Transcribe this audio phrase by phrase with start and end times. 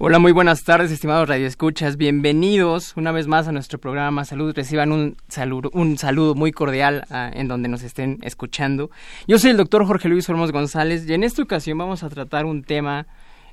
[0.00, 1.96] Hola, muy buenas tardes, estimados radioescuchas.
[1.96, 4.54] Bienvenidos una vez más a nuestro programa Salud.
[4.54, 8.92] Reciban un saludo, un saludo muy cordial ah, en donde nos estén escuchando.
[9.26, 12.44] Yo soy el doctor Jorge Luis Olmos González y en esta ocasión vamos a tratar
[12.44, 13.08] un tema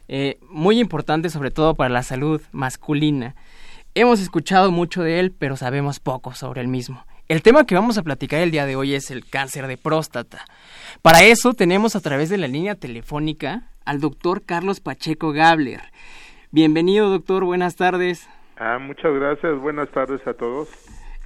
[0.07, 3.33] eh, muy importante, sobre todo para la salud masculina.
[3.95, 7.03] Hemos escuchado mucho de él, pero sabemos poco sobre el mismo.
[7.27, 10.45] El tema que vamos a platicar el día de hoy es el cáncer de próstata.
[11.01, 15.81] Para eso tenemos a través de la línea telefónica al doctor Carlos Pacheco Gabler.
[16.55, 17.43] Bienvenido, doctor.
[17.43, 18.29] Buenas tardes.
[18.55, 19.59] Ah, muchas gracias.
[19.59, 20.69] Buenas tardes a todos.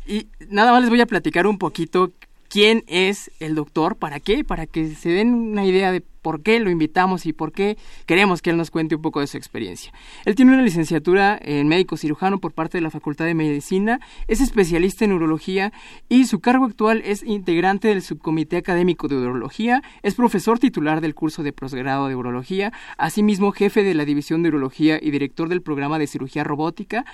[0.08, 2.14] Y nada más les voy a platicar un poquito
[2.50, 6.60] quién es el doctor, para qué, para que se den una idea de por qué
[6.60, 9.94] lo invitamos y por qué queremos que él nos cuente un poco de su experiencia.
[10.26, 14.42] Él tiene una licenciatura en médico cirujano por parte de la Facultad de Medicina, es
[14.42, 15.72] especialista en urología
[16.10, 21.16] y su cargo actual es integrante del subcomité académico de urología, es profesor titular del
[21.16, 25.62] curso de posgrado de urología, asimismo jefe de la división de urología y director del
[25.62, 27.06] programa de cirugía robótica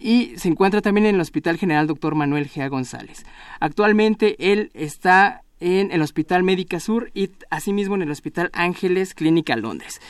[0.00, 2.14] y se encuentra también en el Hospital General Dr.
[2.14, 3.24] Manuel Gea González.
[3.60, 9.54] Actualmente él está en el Hospital Médica Sur y asimismo en el Hospital Ángeles Clínica
[9.56, 10.00] Londres.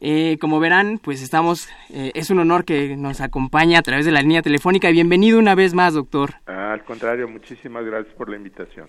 [0.00, 4.10] Eh, como verán, pues estamos, eh, es un honor que nos acompañe a través de
[4.10, 4.90] la línea telefónica.
[4.90, 6.34] Bienvenido una vez más, doctor.
[6.46, 8.88] Al contrario, muchísimas gracias por la invitación.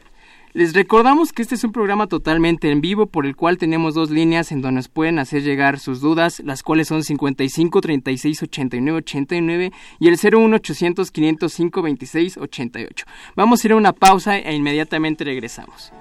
[0.53, 4.11] Les recordamos que este es un programa totalmente en vivo por el cual tenemos dos
[4.11, 8.97] líneas en donde nos pueden hacer llegar sus dudas, las cuales son 55 36 89
[8.99, 13.05] 89 y el 01 800 505 26 88.
[13.35, 15.91] Vamos a ir a una pausa e inmediatamente regresamos.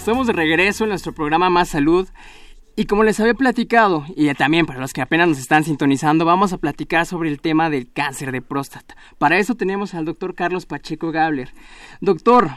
[0.00, 2.08] Estamos de regreso en nuestro programa Más Salud.
[2.74, 6.54] Y como les había platicado, y también para los que apenas nos están sintonizando, vamos
[6.54, 8.96] a platicar sobre el tema del cáncer de próstata.
[9.18, 11.50] Para eso tenemos al doctor Carlos Pacheco Gabler.
[12.00, 12.48] Doctor,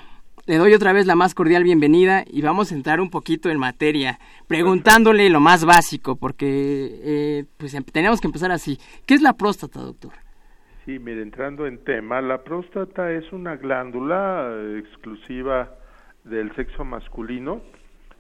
[0.46, 3.60] le doy otra vez la más cordial bienvenida y vamos a entrar un poquito en
[3.60, 8.80] materia, preguntándole lo más básico, porque eh, pues em, tenemos que empezar así.
[9.06, 10.14] ¿Qué es la próstata, doctor?
[10.86, 14.50] Sí, mire, entrando en tema, la próstata es una glándula
[14.80, 15.83] exclusiva
[16.24, 17.62] del sexo masculino,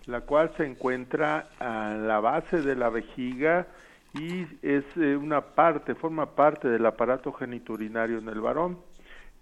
[0.05, 3.67] la cual se encuentra a la base de la vejiga
[4.13, 8.77] y es eh, una parte, forma parte del aparato geniturinario en el varón.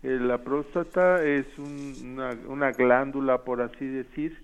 [0.04, 4.38] Eh, la próstata es una, una, glándula, por así decir,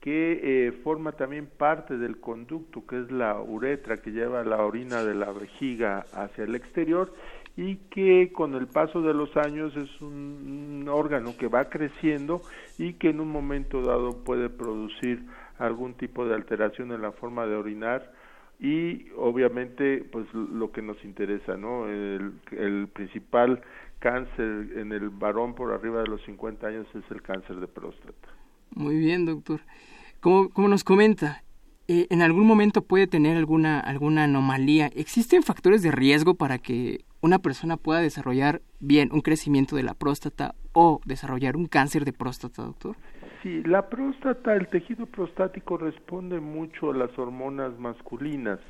[0.00, 5.04] que eh, forma también parte del conducto, que es la uretra que lleva la orina
[5.04, 7.12] de la vejiga hacia el exterior
[7.58, 12.40] y que con el paso de los años es un, órgano que va creciendo
[12.78, 15.24] y que en un momento dado puede producir
[15.58, 18.12] algún tipo de alteración en la forma de orinar
[18.60, 21.88] y obviamente pues lo que nos interesa, ¿no?
[21.88, 23.60] El, el principal
[23.98, 28.28] cáncer en el varón por arriba de los 50 años es el cáncer de próstata.
[28.70, 29.60] Muy bien, doctor.
[30.20, 31.42] Como, como nos comenta,
[31.88, 34.90] eh, en algún momento puede tener alguna, alguna anomalía.
[34.94, 39.94] ¿Existen factores de riesgo para que una persona pueda desarrollar bien un crecimiento de la
[39.94, 42.96] próstata o desarrollar un cáncer de próstata, doctor?
[43.42, 48.60] Sí, la próstata, el tejido prostático responde mucho a las hormonas masculinas.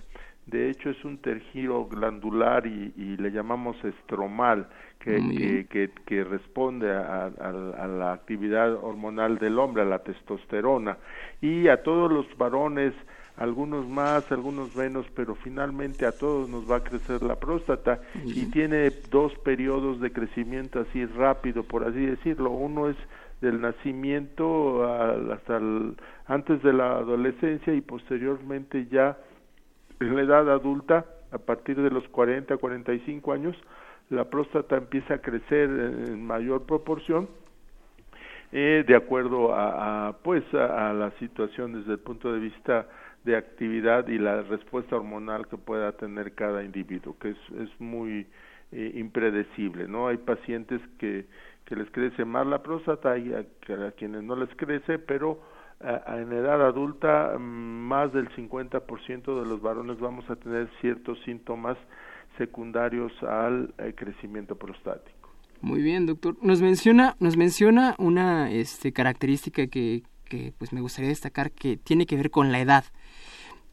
[0.47, 4.69] De hecho, es un tejido glandular y, le llamamos estromal,
[4.99, 10.97] que, que, que, responde a, a, la actividad hormonal del hombre, a la testosterona.
[11.43, 12.95] Y a todos los varones,
[13.39, 18.47] algunos más, algunos menos, pero finalmente a todos nos va a crecer la próstata y
[18.51, 22.51] tiene dos periodos de crecimiento así rápido, por así decirlo.
[22.51, 22.97] Uno es
[23.41, 24.85] del nacimiento
[25.33, 25.61] hasta
[26.27, 29.17] antes de la adolescencia y posteriormente ya
[30.01, 33.57] en la edad adulta, a partir de los 40, 45 años,
[34.11, 37.29] la próstata empieza a crecer en mayor proporción
[38.51, 42.87] eh, de acuerdo a, pues a, la situación desde el punto de vista
[43.29, 48.27] de actividad y la respuesta hormonal que pueda tener cada individuo, que es, es muy
[48.73, 50.09] eh, impredecible, ¿no?
[50.09, 51.27] Hay pacientes que,
[51.67, 53.45] que les crece más la próstata y a,
[53.93, 55.41] quienes no les crece, pero
[55.81, 61.77] en edad adulta mm, más del 50% de los varones vamos a tener ciertos síntomas
[62.39, 65.31] secundarios al eh, crecimiento prostático.
[65.61, 66.37] Muy bien, doctor.
[66.41, 72.07] Nos menciona, nos menciona una este, característica que, que pues me gustaría destacar que tiene
[72.07, 72.85] que ver con la edad.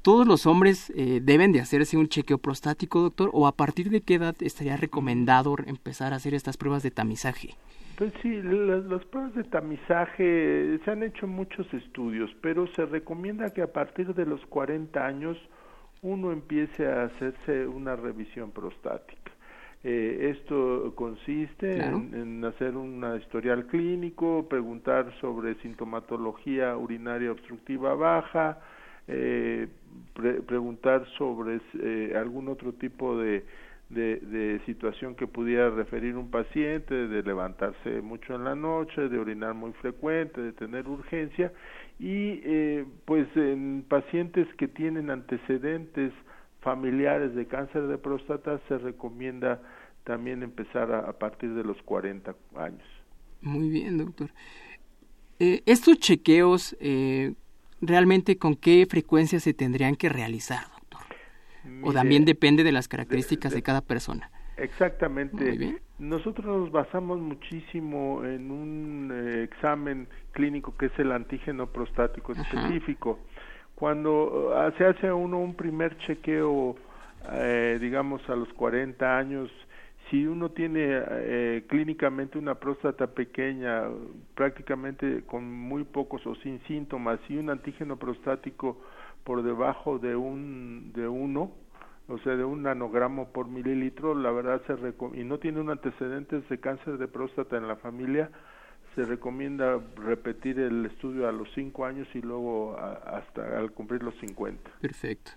[0.06, 3.32] ¿Todos los hombres eh, deben de hacerse un chequeo prostático, doctor?
[3.34, 7.56] ¿O a partir de qué edad estaría recomendado empezar a hacer estas pruebas de tamizaje?
[7.98, 13.64] Pues sí, las, pruebas de tamizaje se han hecho muchos estudios, pero se recomienda que
[13.64, 15.40] a partir de los 40 años
[16.04, 19.32] uno empiece a hacerse una revisión prostática.
[19.84, 28.60] Eh, esto consiste en, hacer un historial clínico, preguntar sobre sintomatología urinaria obstructiva baja,
[29.08, 29.68] eh,
[30.48, 33.46] preguntar sobre eh, algún otro tipo de,
[33.90, 39.54] de, situación que pudiera referir un paciente, de levantarse mucho en la noche, de orinar
[39.54, 41.52] muy frecuente, de tener urgencia
[42.00, 46.12] y eh, pues en pacientes que tienen antecedentes
[46.62, 49.62] familiares de cáncer de próstata se recomienda
[50.04, 52.84] también empezar a, partir de los 40 años.
[53.42, 54.30] Muy bien, doctor.
[55.40, 57.34] Eh, estos chequeos, eh,
[57.88, 61.02] ¿realmente con qué frecuencia se tendrían que realizar, doctor?
[61.84, 64.30] o también depende de las características de, cada persona.
[64.58, 65.80] Exactamente.
[65.98, 73.20] Nosotros nos basamos muchísimo en un eh, examen clínico que es el antígeno prostático específico.
[73.76, 76.76] Cuando uh, se hace uno un primer chequeo,
[77.32, 79.50] eh, digamos a los 40 años,
[80.10, 83.84] si uno tiene eh, clínicamente una próstata pequeña,
[84.36, 88.82] prácticamente con muy pocos o sin síntomas, y un antígeno prostático
[89.24, 91.52] por debajo de un de uno,
[92.08, 96.48] o sea, de un nanogramo por mililitro, la verdad se y no tiene un antecedentes
[96.50, 98.30] de cáncer de próstata en la familia,
[98.94, 104.16] se recomienda repetir el estudio a los cinco años y luego hasta al cumplir los
[104.20, 104.72] 50.
[104.80, 105.32] Perfecto.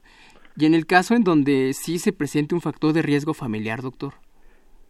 [0.57, 4.13] Y en el caso en donde sí se presente un factor de riesgo familiar, doctor.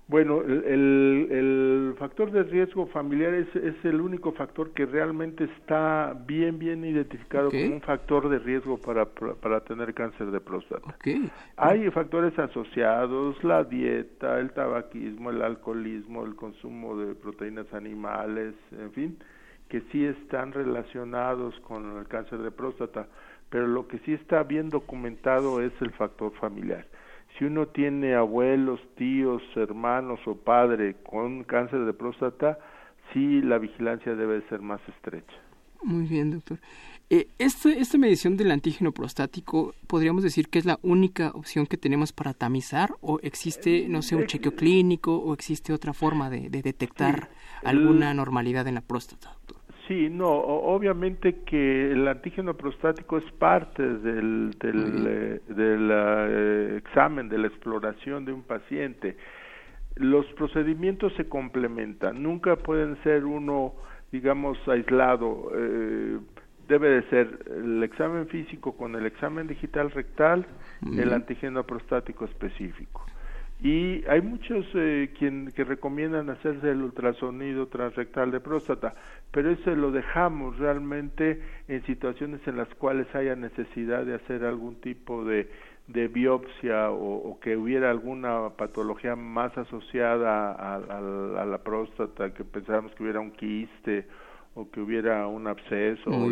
[0.09, 6.17] Bueno, el, el, factor de riesgo familiar es, es, el único factor que realmente está
[6.27, 10.97] bien, bien identificado como un factor de riesgo para, para tener cáncer de próstata.
[11.59, 18.93] Hay factores asociados, la dieta, el tabaquismo, el alcoholismo, el consumo de proteínas animales, en
[18.93, 19.19] fin,
[19.69, 23.09] que sí están relacionados con el cáncer de próstata,
[23.51, 26.87] pero lo que sí está bien documentado es el factor familiar
[27.38, 32.58] si uno tiene abuelos, tíos, hermanos o padre con cáncer de próstata,
[33.12, 35.37] sí la vigilancia debe ser más estrecha.
[35.82, 36.58] Muy bien, doctor.
[37.11, 42.12] Eh, esta, medición del antígeno prostático, ¿podríamos decir que es la única opción que tenemos
[42.12, 42.96] para tamizar?
[43.00, 47.31] ¿O existe, no sé, un chequeo clínico o existe otra forma de, detectar
[47.64, 49.56] alguna normalidad en la próstata, doctor?
[49.88, 57.38] Sí, no, obviamente que el antígeno prostático es parte del, del, eh, eh, examen, de
[57.38, 59.16] la exploración de un paciente.
[59.95, 63.73] Los procedimientos se complementan, nunca pueden ser uno,
[64.12, 65.50] digamos, aislado.
[65.54, 66.18] Eh,
[66.68, 70.47] debe de ser el examen físico con el examen digital rectal,
[70.83, 73.07] el antígeno prostático específico.
[73.61, 78.95] Y hay muchos eh, quien, que recomiendan hacerse el ultrasonido transrectal de próstata,
[79.33, 84.77] pero ese lo dejamos realmente en situaciones en las cuales haya necesidad de hacer algún
[84.77, 85.49] tipo de,
[85.88, 93.03] de biopsia o, que hubiera alguna patología más asociada a, la próstata, que pensáramos que
[93.03, 94.07] hubiera un quiste
[94.55, 96.31] o que hubiera un absceso o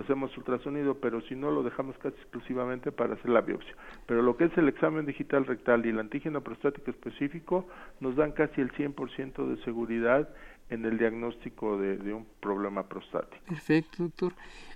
[0.00, 3.74] hacemos ultrasonido, pero si no lo dejamos casi exclusivamente para hacer la biopsia.
[4.06, 7.66] Pero lo que es el examen digital rectal y el antígeno prostático específico
[8.00, 10.28] nos dan casi el 100% de seguridad
[10.72, 13.44] en el diagnóstico de, un problema prostático.
[13.46, 14.32] Perfecto, doctor.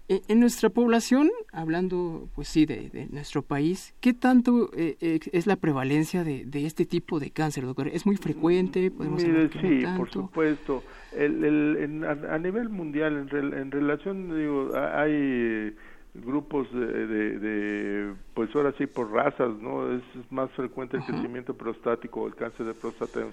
[0.09, 5.47] Eh, en nuestra población, hablando, pues sí, de, nuestro país, ¿qué tanto eh, eh, es
[5.47, 7.89] la prevalencia de, este tipo de cáncer, doctor?
[7.89, 8.91] ¿Es muy frecuente?
[8.91, 10.85] ¿Podemos sí, por supuesto.
[11.13, 15.75] El, a, nivel mundial, en, relación, digo, hay
[16.15, 19.93] grupos de, pues ahora sí por razas, ¿no?
[19.93, 23.33] Es, más frecuente el crecimiento prostático, el cáncer de próstata en,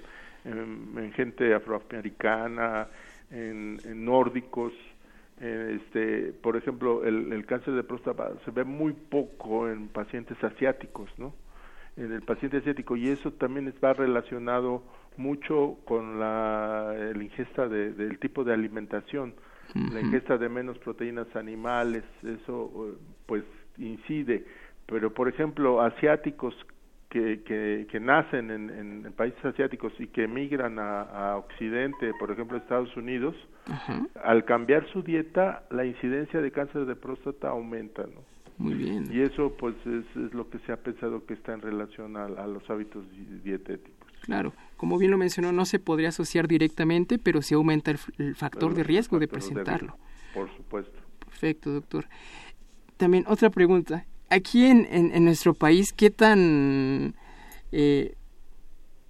[1.16, 2.88] gente afroamericana,
[3.32, 4.74] en, nórdicos.
[5.40, 11.10] este, por ejemplo, el, el, cáncer de próstata se ve muy poco en pacientes asiáticos,
[11.18, 11.34] ¿no?
[11.98, 14.84] En el paciente asiático y eso también está relacionado
[15.18, 19.36] mucho con la el ingesta de, del tipo de alimentación,
[19.76, 23.44] la ingesta de menos proteínas animales, eso pues
[23.78, 24.46] incide.
[24.86, 26.56] Pero por ejemplo, asiáticos
[27.14, 32.58] que, que, que nacen en, en, países asiáticos y que emigran a, Occidente, por ejemplo
[32.58, 33.36] Estados Unidos,
[34.24, 38.22] al cambiar su dieta, la incidencia de cáncer de próstata aumenta, ¿no?
[38.58, 39.10] Muy bien.
[39.12, 42.28] Y eso pues es, es lo que se ha pensado que está en relación a,
[42.48, 43.06] los hábitos
[43.44, 43.94] dietéticos.
[44.22, 48.74] Claro, como bien lo mencionó, no se podría asociar directamente, pero sí aumenta el, factor
[48.74, 49.98] de riesgo de presentarlo.
[50.34, 51.00] por supuesto.
[51.20, 52.06] Perfecto, doctor.
[52.98, 54.06] También otra pregunta.
[54.34, 57.14] Aquí en, en, nuestro país, ¿qué tan...
[57.72, 58.16] Eh,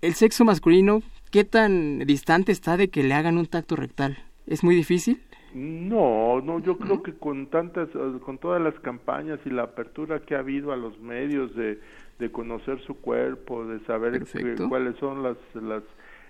[0.02, 1.02] el sexo masculino,
[1.32, 4.18] ¿qué tan distante está de que le hagan un tacto rectal?
[4.48, 5.22] ¿Es muy difícil?
[5.54, 10.20] No, no, yo creo que con tantas, eh, con todas las campañas y la apertura
[10.20, 11.80] que ha habido a los medios de,
[12.20, 14.26] de conocer su cuerpo, de saber
[14.68, 15.84] cuáles son las, las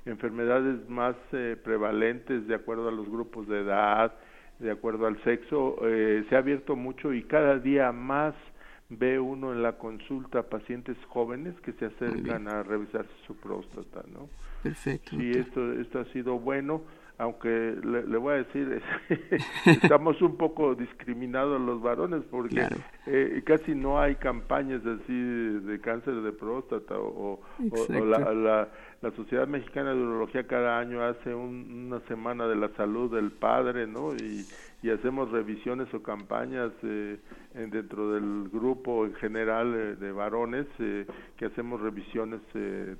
[0.05, 4.13] enfermedades más eh, prevalentes de acuerdo a los grupos de edad,
[4.59, 8.35] de acuerdo al sexo, eh, se ha abierto mucho y cada día más
[8.97, 14.29] ve uno en la consulta pacientes jóvenes que se acercan a revisarse su próstata, ¿no?
[14.62, 15.17] Perfecto.
[15.17, 16.83] Sí, esto, esto ha sido bueno
[17.17, 18.81] aunque le, voy a decir,
[19.65, 22.67] estamos un poco discriminados los varones porque
[23.05, 27.39] eh, casi no hay campañas así de cáncer de próstata o,
[27.89, 28.69] la, la,
[29.12, 34.13] Sociedad Mexicana de Urología cada año hace una semana de la salud del padre, ¿no?
[34.15, 34.45] Y,
[34.89, 37.17] hacemos revisiones o campañas eh,
[37.53, 42.41] dentro del grupo en general eh, de varones que hacemos revisiones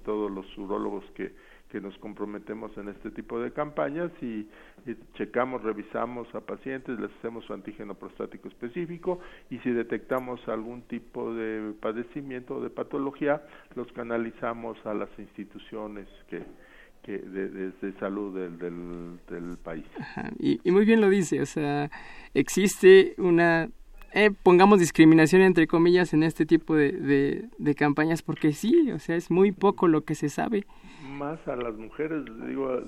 [0.06, 1.34] todos los urólogos que
[1.74, 4.48] que nos comprometemos en este tipo de campañas y,
[5.16, 11.34] checamos, revisamos a pacientes, les hacemos su antígeno prostático específico y si detectamos algún tipo
[11.34, 13.42] de padecimiento o de patología,
[13.74, 16.44] los canalizamos a las instituciones que,
[17.02, 18.60] que de, salud del,
[19.28, 19.86] del, país.
[20.38, 21.90] Y, y, muy bien lo dice, o sea,
[22.36, 23.68] existe una,
[24.14, 29.16] eh, pongamos discriminación entre comillas en este tipo de, de, campañas, porque sí, o sea,
[29.16, 30.66] es muy poco lo que se sabe
[31.14, 32.82] más a las mujeres, digo,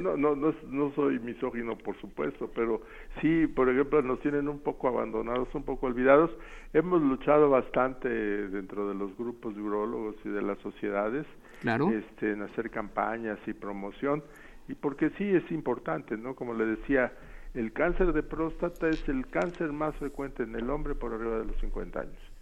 [0.00, 2.82] no, no, no, no, soy misógino, por supuesto, pero
[3.20, 6.30] sí, por ejemplo, nos tienen un poco abandonados, un poco olvidados.
[6.72, 11.26] Hemos luchado bastante dentro de los grupos de urólogos y de las sociedades
[11.60, 11.90] claro.
[11.90, 14.22] este, en hacer campañas y promoción,
[14.68, 16.34] y porque sí es importante, ¿no?
[16.34, 17.12] Como le decía,
[17.54, 21.44] el cáncer de próstata es el cáncer más frecuente en el hombre por arriba de
[21.44, 22.36] los 50 años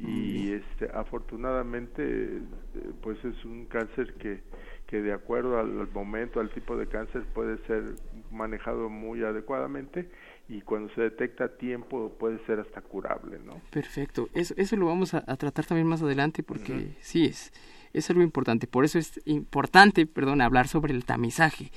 [0.00, 2.40] y este afortunadamente eh,
[3.02, 4.40] pues es un cáncer que
[4.88, 7.94] que de acuerdo al, momento, al tipo de cáncer, puede ser
[8.30, 10.08] manejado muy adecuadamente
[10.48, 13.60] y cuando se detecta a tiempo puede ser hasta curable, ¿no?
[13.70, 14.30] Perfecto.
[14.32, 17.52] Eso, eso lo vamos a, tratar también más adelante porque sí es
[17.92, 18.66] es algo importante.
[18.66, 21.72] Por eso es importante, perdón, hablar sobre el tamizaje.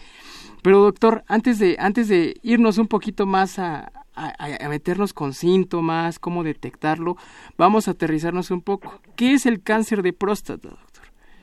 [0.61, 6.19] Pero doctor, antes de antes de irnos un poquito más a, a, meternos con síntomas,
[6.19, 7.17] cómo detectarlo,
[7.57, 9.01] vamos a aterrizarnos un poco.
[9.15, 10.77] ¿Qué es el cáncer de próstata?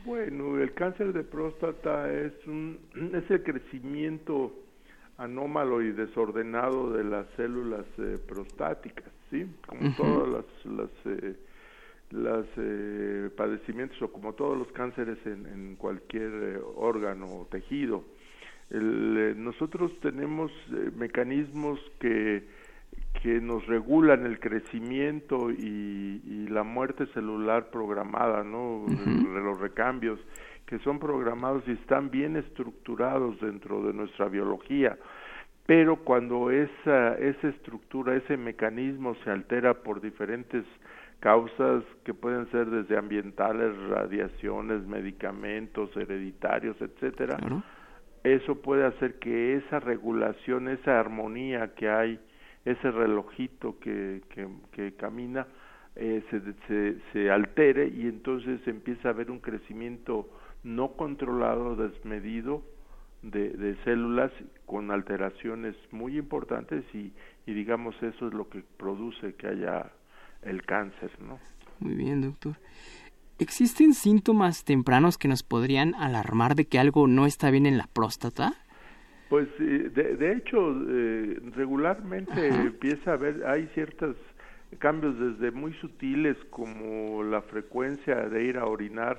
[0.08, 2.78] Bueno, el cáncer de próstata es, un,
[3.12, 4.54] es el crecimiento
[5.18, 9.46] anómalo y desordenado de las células eh, prostáticas, ¿sí?
[9.66, 11.36] Como todos los las, eh,
[12.12, 18.02] las eh, padecimientos o como todos los cánceres en, en cualquier órgano o tejido.
[18.70, 20.50] nosotros tenemos
[20.96, 22.44] mecanismos que
[23.22, 28.84] que nos regulan el crecimiento y, y la muerte celular programada, ¿no?
[28.86, 30.20] Los recambios
[30.66, 34.98] que son programados y están bien estructurados dentro de nuestra biología.
[35.66, 40.64] Pero cuando esa, esa estructura, ese mecanismo se altera por diferentes
[41.20, 47.38] causas que pueden ser desde ambientales, radiaciones, medicamentos, hereditarios, etcétera,
[48.22, 52.20] eso puede hacer que esa regulación, esa armonía que hay
[52.70, 54.22] ese relojito que,
[54.72, 55.46] que, camina
[55.96, 60.28] eh, se, se, se altere y entonces empieza a haber un crecimiento
[60.62, 62.62] no controlado, desmedido
[63.22, 64.30] de, de células
[64.66, 67.12] con alteraciones muy importantes y,
[67.46, 69.90] y digamos eso es lo que produce que haya
[70.42, 71.38] el cáncer, ¿no?
[71.80, 72.56] Muy bien, doctor.
[73.38, 77.86] ¿Existen síntomas tempranos que nos podrían alarmar de que algo no está bien en la
[77.86, 78.54] próstata?
[79.28, 84.16] Pues de, de hecho, eh, regularmente empieza a haber, hay ciertos
[84.78, 89.18] cambios desde muy sutiles como la frecuencia de ir a orinar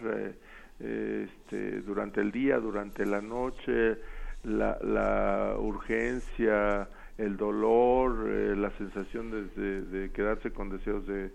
[0.79, 3.97] eh, este, durante el día, durante la noche,
[4.43, 6.87] la, la urgencia,
[7.17, 11.31] el dolor, eh, la sensación de, de, quedarse con deseos de,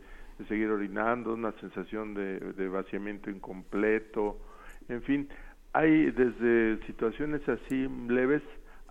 [0.48, 4.40] seguir orinando, una sensación de, de vaciamiento incompleto,
[4.88, 5.28] en fin,
[5.72, 8.42] hay desde situaciones así leves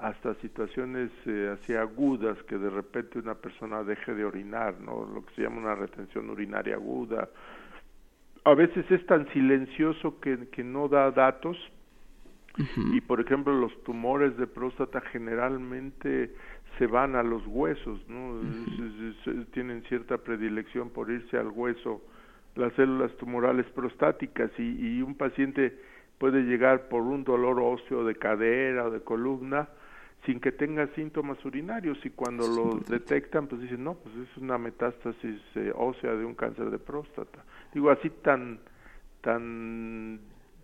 [0.04, 5.06] hasta situaciones eh, así agudas que de repente una persona deje de orinar, ¿no?
[5.06, 7.30] Lo que se llama una retención urinaria aguda.
[8.44, 11.58] A veces es tan silencioso que, que no da datos
[12.92, 16.34] y por ejemplo los tumores de próstata generalmente
[16.78, 18.42] se van a los huesos, ¿no?
[19.54, 22.04] tienen cierta predilección por irse al hueso
[22.56, 25.80] las células tumorales prostáticas y, y un paciente
[26.20, 29.70] puede llegar por un dolor óseo de cadera o de columna
[30.26, 34.58] sin que tenga síntomas urinarios y cuando lo detectan pues dicen no pues es una
[34.58, 37.44] metástasis eh, ósea de un cáncer de próstata.
[37.74, 38.60] Digo así tan
[39.22, 40.20] tan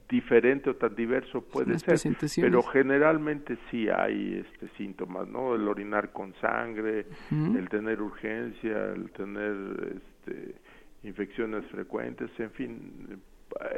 [0.09, 6.11] diferente o tan diverso puede ser pero generalmente sí hay este síntomas no el orinar
[6.11, 9.55] con sangre el tener urgencia el tener
[9.97, 10.55] este
[11.03, 13.21] infecciones frecuentes en fin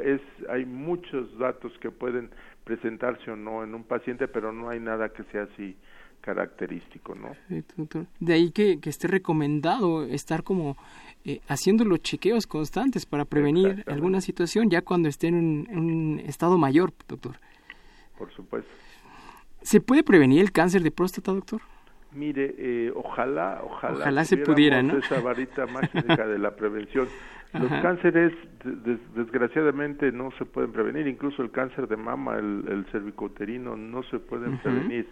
[0.02, 2.30] es hay muchos datos que pueden
[2.64, 5.76] presentarse o no en un paciente, pero no hay nada que sea así
[6.20, 7.32] característico, ¿no?
[8.20, 10.76] De ahí que, que esté recomendado estar como
[11.24, 16.58] eh, haciendo los chequeos constantes para prevenir alguna situación ya cuando esté en un, estado
[16.58, 17.36] mayor, doctor.
[18.18, 18.70] Por supuesto.
[19.62, 21.60] ¿Se puede prevenir el cáncer de próstata, doctor?
[22.14, 24.98] Mire, eh, ojalá, ojalá, ojalá se pudiera, ¿no?
[24.98, 27.08] Esa varita mágica de la prevención.
[27.52, 28.32] Los cánceres,
[29.14, 31.06] desgraciadamente, no se pueden prevenir.
[31.06, 35.06] Incluso el cáncer de mama, el, el cervicouterino, no se pueden prevenir.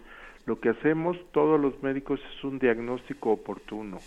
[0.45, 3.99] Lo que hacemos todos los médicos es un diagnóstico oportuno.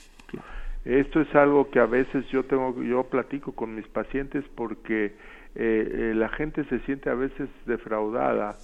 [0.85, 5.13] Esto es algo que a veces yo tengo, yo platico con mis pacientes porque eh,
[5.55, 8.57] eh, la gente se siente a veces defraudada,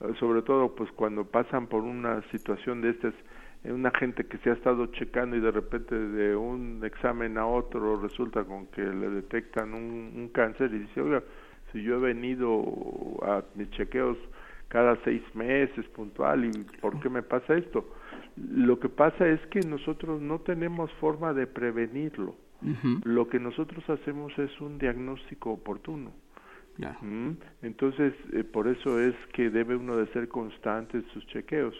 [0.00, 3.14] eh, sobre todo pues cuando pasan por una situación de estas
[3.72, 8.00] una gente que se ha estado checando y de repente de un examen a otro
[8.00, 11.22] resulta con que le detectan un, cáncer y dice, oiga,
[11.72, 12.62] si yo he venido
[13.22, 14.18] a mis chequeos
[14.68, 16.50] cada seis meses puntual y
[16.80, 17.86] ¿por qué me pasa esto?
[18.36, 22.36] Lo que pasa es que nosotros no tenemos forma de prevenirlo.
[23.04, 26.12] Lo que nosotros hacemos es un diagnóstico oportuno.
[27.62, 31.74] Entonces, eh, por eso es que debe uno de ser constante en sus chequeos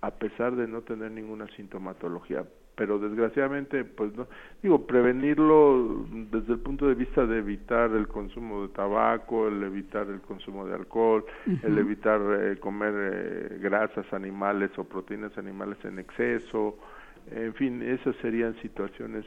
[0.00, 2.44] a pesar de no tener ninguna sintomatología.
[2.76, 4.26] Pero desgraciadamente pues no
[4.62, 10.08] digo prevenirlo desde el punto de vista de evitar el consumo de tabaco el evitar
[10.08, 11.26] el consumo de alcohol
[11.62, 16.78] el evitar eh, comer eh, grasas animales o proteínas animales en exceso
[17.30, 19.26] en fin esas serían situaciones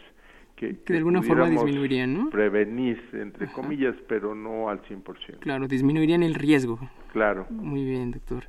[0.55, 2.29] que, que de alguna forma disminuirían ¿no?
[2.31, 6.79] prevenir entre comillas pero no al 100% claro disminuirían el riesgo.
[7.11, 7.45] Claro.
[7.51, 8.45] Muy bien doctor.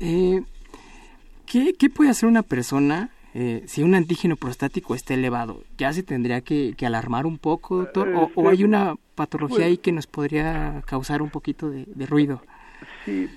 [0.00, 0.42] Eh,
[1.50, 5.62] ¿Qué, ¿Qué, puede hacer una persona eh, si un antígeno prostático está elevado?
[5.78, 8.10] ¿Ya se tendría que, alarmar un poco, doctor?
[8.14, 12.42] ¿O, o hay una patología ahí que nos podría causar un poquito de, ruido?
[13.04, 13.28] Sí,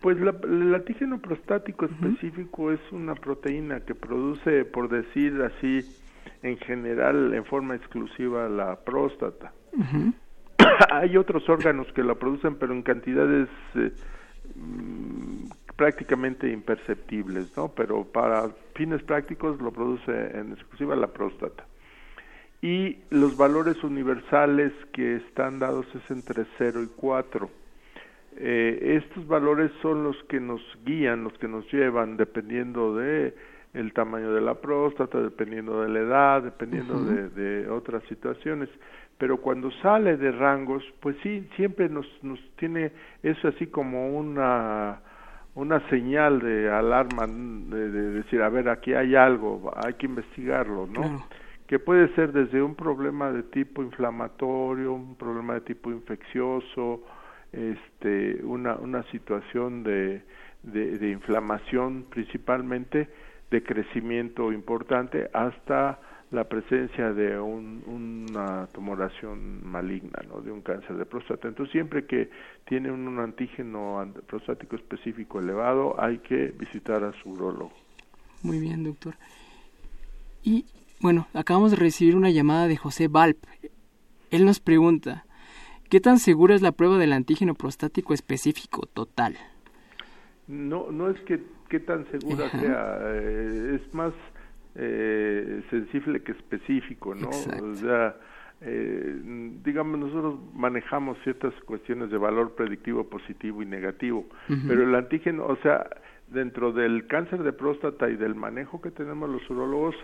[0.00, 5.80] pues el antígeno prostático específico es una proteína que produce, por decir así,
[6.42, 9.52] en general, en forma exclusiva, la próstata.
[10.90, 13.48] hay otros órganos que la producen, pero en cantidades...
[13.74, 13.92] Eh,
[15.78, 17.68] prácticamente imperceptibles, ¿no?
[17.68, 21.64] Pero para fines prácticos lo produce en exclusiva la próstata.
[22.60, 27.48] Y los valores universales que están dados es entre 0 y 4.
[28.38, 33.36] Eh, estos valores son los que nos guían, los que nos llevan, dependiendo de
[33.72, 38.68] el tamaño de la próstata, dependiendo de la edad, dependiendo de, de, otras situaciones.
[39.16, 42.90] Pero cuando sale de rangos, pues sí, siempre nos, nos tiene
[43.22, 45.02] eso así como una
[45.58, 51.26] una señal de alarma, de, decir, a ver, aquí hay algo, hay que investigarlo, ¿no?
[51.66, 57.02] Que puede ser desde un problema de tipo inflamatorio, un problema de tipo infeccioso,
[57.52, 60.22] este, una, una situación de,
[60.62, 63.08] de inflamación principalmente,
[63.50, 65.98] de crecimiento importante, hasta
[66.30, 70.42] la presencia de una tumoración maligna, ¿no?
[70.42, 71.48] de un cáncer de próstata.
[71.48, 72.30] Entonces, siempre que
[72.66, 77.72] tiene un, antígeno prostático específico elevado, hay que visitar a su urologo.
[78.42, 79.14] Muy bien, doctor.
[80.42, 80.66] Y
[81.00, 83.38] bueno, acabamos de recibir una llamada de José Valp.
[84.30, 85.24] Él nos pregunta,
[85.88, 89.36] ¿qué tan segura es la prueba del antígeno prostático específico total?
[90.46, 94.12] No, no es que qué tan segura sea, eh, es más
[94.80, 97.30] eh, sensible que específico, ¿no?
[97.30, 98.14] O sea,
[98.60, 99.16] eh,
[99.64, 104.26] digamos, nosotros manejamos ciertas cuestiones de valor predictivo positivo y negativo,
[104.68, 105.88] pero el antígeno, o sea,
[106.28, 109.96] dentro del cáncer de próstata y del manejo que tenemos los urólogos,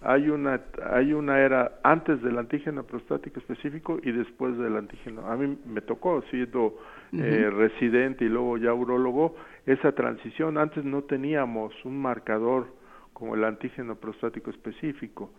[0.00, 0.60] hay una
[0.92, 5.26] hay una era antes del antígeno prostático específico y después del antígeno.
[5.26, 6.78] A mí me tocó siendo
[7.12, 9.34] eh, residente y luego ya urólogo
[9.66, 10.56] esa transición.
[10.56, 12.77] Antes no teníamos un marcador
[13.18, 15.30] como el antígeno prostático específico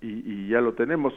[0.00, 1.12] y, y ya lo tenemos.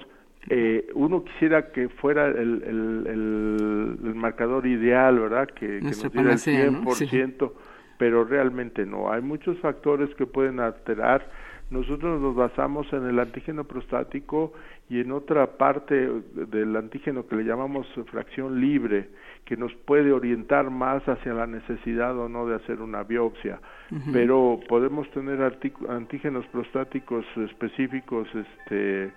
[0.50, 5.48] Eh, uno quisiera que fuera el, el, el, marcador ideal, ¿verdad?
[5.48, 7.52] Que, que nos diera el 100%,
[7.98, 9.12] pero realmente no.
[9.12, 11.30] Hay muchos factores que pueden alterar
[11.70, 14.54] nosotros nos basamos en el antígeno prostático
[14.90, 19.10] y en otra parte del antígeno que le llamamos fracción libre,
[19.50, 23.60] que nos puede orientar más hacia la necesidad o no de hacer una biopsia.
[24.14, 29.12] Pero podemos tener antígenos prostáticos específicos, este,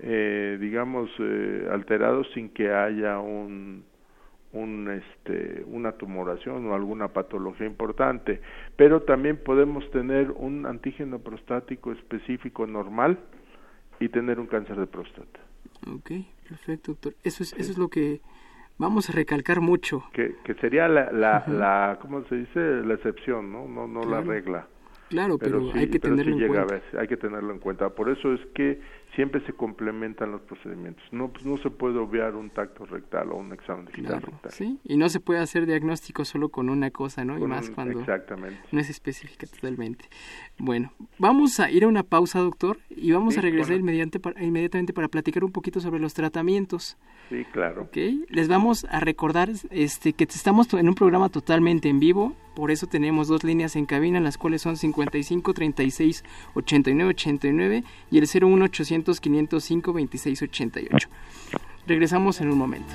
[0.00, 3.84] eh, digamos, eh, alterados sin que haya un,
[4.52, 8.40] un, este, una tumoración o alguna patología importante,
[8.74, 13.16] pero también podemos tener un antígeno prostático específico normal
[14.00, 15.38] y tener un cáncer de próstata.
[15.86, 16.10] Ok,
[16.48, 17.14] perfecto, doctor.
[17.22, 18.20] Eso es, eso es lo que
[18.78, 20.04] vamos a recalcar mucho.
[20.12, 22.60] Que, que sería la, la, la, ¿cómo se dice?
[22.84, 23.68] La excepción, ¿no?
[23.68, 24.66] No, no la regla.
[25.08, 26.80] Claro, pero, hay que tenerlo en cuenta.
[26.98, 27.88] hay que tenerlo en cuenta.
[27.90, 28.80] Por eso es que
[29.14, 31.04] siempre se complementan los procedimientos.
[31.12, 34.52] No, pues, no se puede obviar un tacto rectal o un examen digital rectal.
[34.52, 37.38] Sí, y no se puede hacer diagnóstico solo con una cosa, ¿no?
[37.38, 38.60] y más cuando exactamente.
[38.70, 40.04] no es específica totalmente.
[40.58, 45.44] Bueno, vamos a ir a una pausa, doctor, y vamos a regresar inmediatamente para platicar
[45.44, 46.96] un poquito sobre los tratamientos.
[47.28, 47.82] Sí, claro.
[47.82, 48.24] Okay.
[48.28, 52.88] Les vamos a recordar este, que estamos en un programa totalmente en vivo, por eso
[52.88, 58.64] tenemos dos líneas en cabina, las cuales son 55 36 89 89 y el 01
[58.64, 61.08] 800 505 26 88.
[61.86, 62.94] Regresamos en un momento.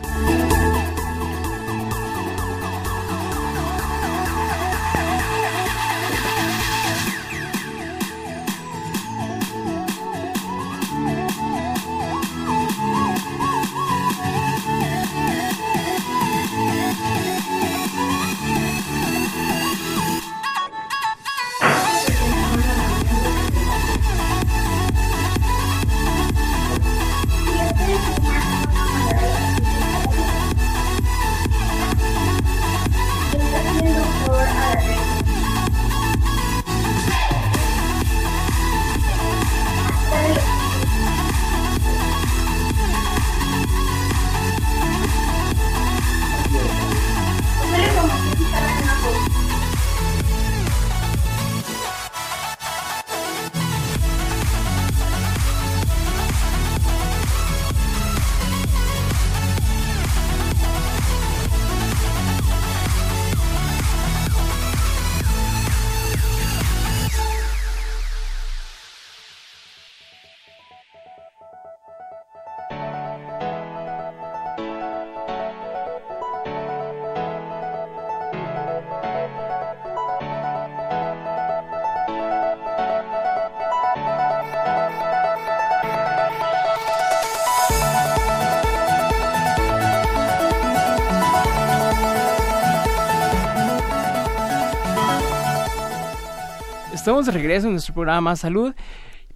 [97.23, 98.75] Estamos de regreso en nuestro programa Salud.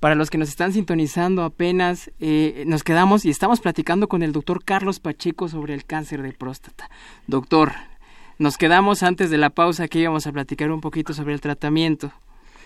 [0.01, 4.33] Para los que nos están sintonizando apenas, eh, nos quedamos y estamos platicando con el
[4.33, 6.89] doctor Carlos Pacheco sobre el cáncer de próstata.
[7.27, 7.71] Doctor,
[8.39, 12.11] nos quedamos antes de la pausa que íbamos a platicar un poquito sobre el tratamiento.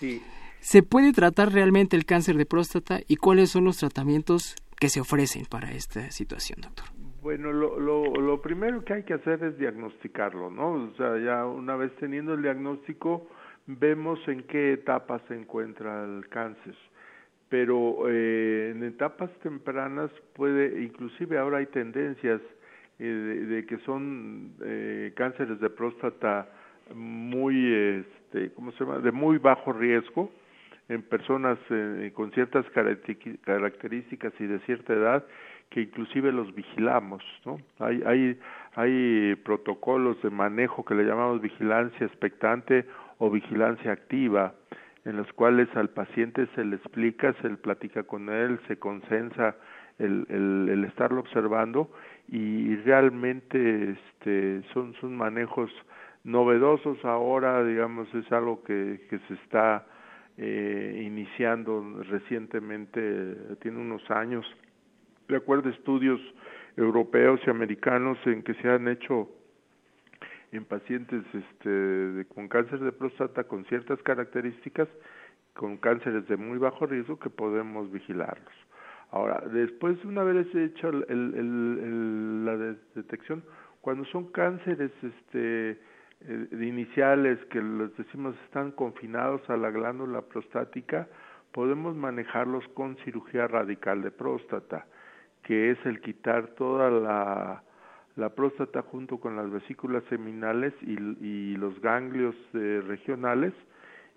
[0.00, 0.20] Sí.
[0.58, 5.00] ¿Se puede tratar realmente el cáncer de próstata y cuáles son los tratamientos que se
[5.00, 6.86] ofrecen para esta situación, doctor?
[7.22, 10.72] Bueno, lo, lo, lo primero que hay que hacer es diagnosticarlo, ¿no?
[10.72, 13.28] O sea, ya una vez teniendo el diagnóstico,
[13.66, 16.74] vemos en qué etapa se encuentra el cáncer.
[17.48, 22.40] Pero eh, en etapas tempranas puede, inclusive ahora hay tendencias
[22.98, 26.48] eh, de, que son eh, cánceres de próstata
[26.94, 28.98] muy, este, ¿cómo se llama?
[28.98, 30.30] De muy bajo riesgo
[30.88, 35.24] en personas eh, con ciertas características y de cierta edad
[35.70, 37.58] que inclusive los vigilamos, ¿no?
[37.78, 38.38] Hay, hay,
[38.74, 42.84] hay protocolos de manejo que le llamamos vigilancia expectante
[43.22, 44.52] o vigilancia activa,
[45.04, 49.54] en los cuales al paciente se le explica, se le platica con él, se consensa
[50.00, 51.88] el, el, estarlo observando
[52.26, 55.70] y realmente este, son, son manejos
[56.24, 57.04] novedosos.
[57.04, 59.86] Ahora, digamos, es algo que, que se está
[60.36, 64.44] eh, iniciando recientemente, tiene unos años,
[65.28, 66.20] de acuerdo a estudios
[66.76, 69.28] europeos y americanos en que se han hecho
[70.52, 74.88] en pacientes este, con cáncer de próstata con ciertas características,
[75.54, 78.52] con cánceres de muy bajo riesgo que podemos vigilarlos.
[79.10, 82.56] Ahora, después de una vez hecho el, la
[82.94, 83.42] detección,
[83.80, 85.78] cuando son cánceres este,
[86.20, 91.08] eh, iniciales que les decimos están confinados a la glándula prostática,
[91.52, 94.86] podemos manejarlos con cirugía radical de próstata,
[95.42, 97.62] que es el quitar toda la,
[98.16, 103.52] la próstata junto con las vesículas seminales y, los ganglios eh, regionales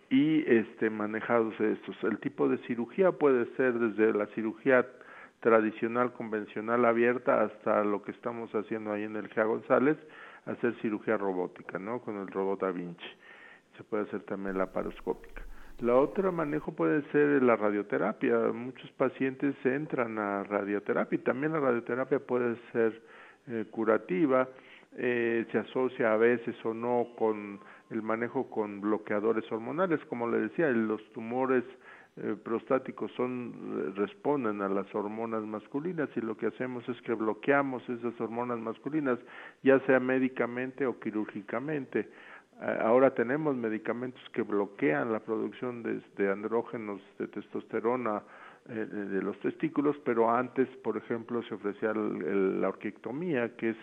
[0.09, 1.95] y este manejados estos.
[2.03, 4.85] El tipo de cirugía puede ser desde la cirugía
[5.39, 9.97] tradicional convencional abierta hasta lo que estamos haciendo ahí en el GEA González,
[10.45, 12.01] hacer cirugía robótica, ¿no?
[12.01, 13.05] Con el robot Da Vinci.
[13.77, 15.43] Se puede hacer también la paroscópica.
[15.79, 18.37] La otra manejo puede ser la radioterapia.
[18.53, 23.01] Muchos pacientes entran a radioterapia y también la radioterapia puede ser
[23.47, 24.49] eh, curativa.
[24.97, 30.39] Eh, se asocia a veces o no con el manejo con bloqueadores hormonales, como le
[30.39, 31.63] decía, los tumores
[32.15, 37.87] eh, prostáticos son responden a las hormonas masculinas y lo que hacemos es que bloqueamos
[37.89, 39.19] esas hormonas masculinas,
[39.63, 42.09] ya sea médicamente o quirúrgicamente.
[42.79, 48.23] ahora tenemos medicamentos que bloquean la producción de, andrógenos de testosterona
[48.67, 53.77] eh, de los testículos, pero antes, por ejemplo, se ofrecía la orquectomía, que es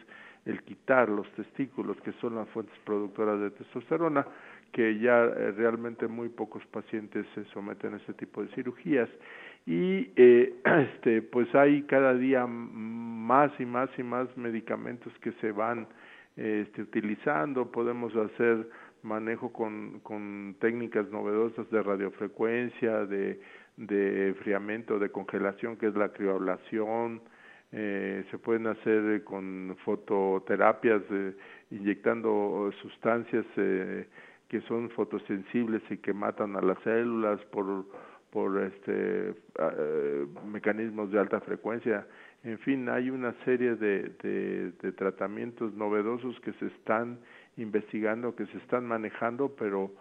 [0.45, 4.27] el quitar los testículos, que son las fuentes productoras de testosterona,
[4.73, 9.09] que ya eh, realmente muy pocos pacientes se someten a este tipo de cirugías.
[9.66, 15.53] Y eh, este pues hay cada día más y más y más medicamentos que se
[15.53, 15.87] van
[16.37, 17.71] este, utilizando.
[17.71, 18.68] Podemos hacer
[19.03, 23.40] manejo con, con técnicas novedosas de radiofrecuencia de
[23.76, 27.22] de enfriamiento de congelación que es la crioablación
[27.72, 31.02] eh, se pueden hacer con fototerapias
[31.70, 34.06] inyectando sustancias eh,
[34.48, 37.87] que son fotosensibles y que matan a las células por
[38.30, 42.06] por este eh, mecanismos de alta frecuencia.
[42.44, 47.18] En fin hay una serie de, de, de tratamientos novedosos que se están
[47.58, 49.92] investigando que se están manejando pero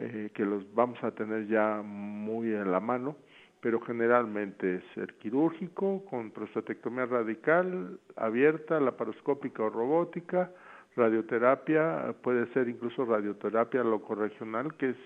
[0.00, 3.16] eh, que los vamos a tener ya muy en la mano
[3.60, 10.50] pero generalmente es el quirúrgico con prostatectomía radical abierta, laparoscópica o robótica,
[10.96, 14.96] radioterapia, puede ser incluso radioterapia locorregional, que es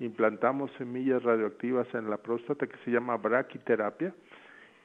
[0.00, 4.14] implantamos semillas radioactivas en la próstata que se llama braquiterapia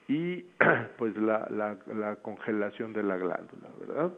[0.08, 0.46] y
[0.98, 4.14] pues la, la, la congelación de la glándula, ¿verdad?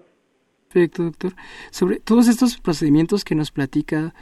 [0.69, 1.31] Perfecto, doctor.
[1.71, 4.13] Sobre todos estos procedimientos que nos platica,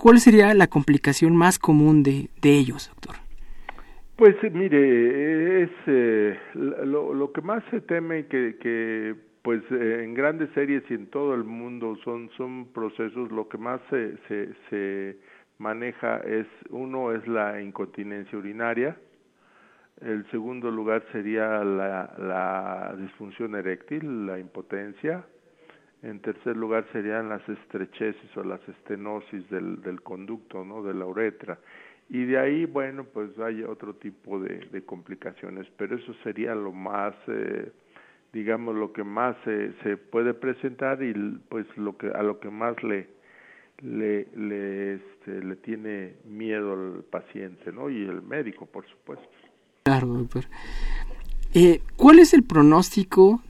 [0.00, 3.16] ¿cuál sería la complicación más común de, de ellos, doctor?
[4.16, 10.50] Pues mire, es eh, lo, que más se teme que, que pues eh, en grandes
[10.54, 15.16] series y en todo el mundo son son procesos lo que más se, se, se
[15.58, 18.96] maneja es uno es la incontinencia urinaria
[20.02, 25.24] el segundo lugar sería la, la disfunción eréctil la impotencia
[26.02, 31.06] en tercer lugar serían las estrecheces o las estenosis del, del conducto no de la
[31.06, 31.58] uretra.
[32.08, 36.72] Y de ahí bueno pues hay otro tipo de, de complicaciones pero eso sería lo
[36.72, 37.70] más eh,
[38.32, 41.12] digamos lo que más se, se puede presentar y
[41.48, 43.08] pues lo que a lo que más le
[43.82, 49.28] le le este, le tiene miedo al paciente no y el médico por supuesto.
[49.82, 50.44] Claro doctor.
[51.54, 53.42] Eh, ¿cuál es el pronóstico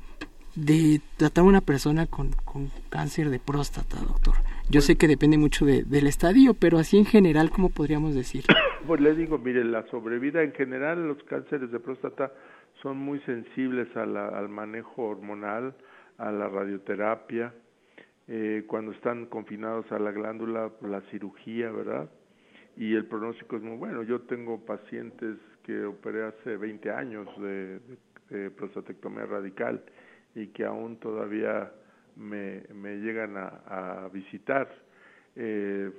[0.54, 4.34] de tratar a una persona con, con cáncer de próstata doctor
[4.70, 8.44] yo sé que depende mucho de, del estadio, pero así en general, ¿cómo podríamos decir?
[8.86, 12.32] Pues le digo, mire, la sobrevida en general, los cánceres de próstata
[12.82, 15.74] son muy sensibles a la, al manejo hormonal,
[16.18, 17.52] a la radioterapia,
[18.26, 22.10] eh, cuando están confinados a la glándula, la cirugía, ¿verdad?
[22.76, 24.02] Y el pronóstico es muy bueno.
[24.02, 27.80] Yo tengo pacientes que operé hace 20 años de,
[28.30, 29.84] de prostatectomía radical
[30.35, 31.73] y que aún todavía
[32.16, 34.69] me, me llegan a, visitar,
[35.37, 35.90] eh,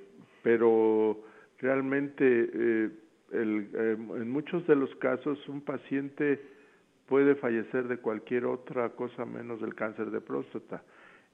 [0.44, 1.24] pero
[1.60, 2.89] realmente eh,
[3.32, 6.39] el, eh, en muchos de los casos un paciente
[7.08, 10.84] puede fallecer de cualquier otra cosa menos del cáncer de próstata.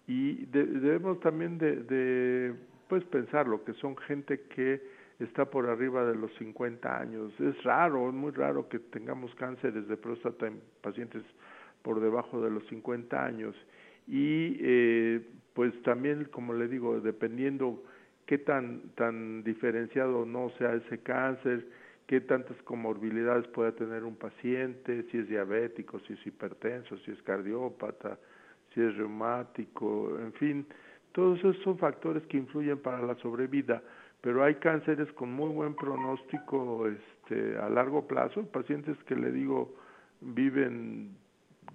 [0.07, 2.55] Y debemos también de, de
[2.87, 4.81] pues pensarlo que son gente que
[5.19, 7.33] está por arriba de los 50 años.
[7.39, 11.23] Es raro es muy raro que tengamos cánceres de próstata en pacientes
[11.87, 13.55] por debajo de los 50 años.
[14.07, 15.21] Y eh,
[15.53, 17.81] pues también como le digo dependiendo
[18.25, 21.65] qué tan tan diferenciado no sea ese cáncer
[22.05, 27.21] qué tantas comorbilidades pueda tener un paciente si es diabético si es hipertenso si es
[27.21, 28.19] cardiópata
[28.73, 30.65] si es reumático en fin.
[31.13, 33.81] Todos esos son factores que influyen para la sobrevida,
[34.19, 39.73] pero hay cánceres con muy buen pronóstico este, a largo plazo, pacientes que le digo
[40.21, 41.15] viven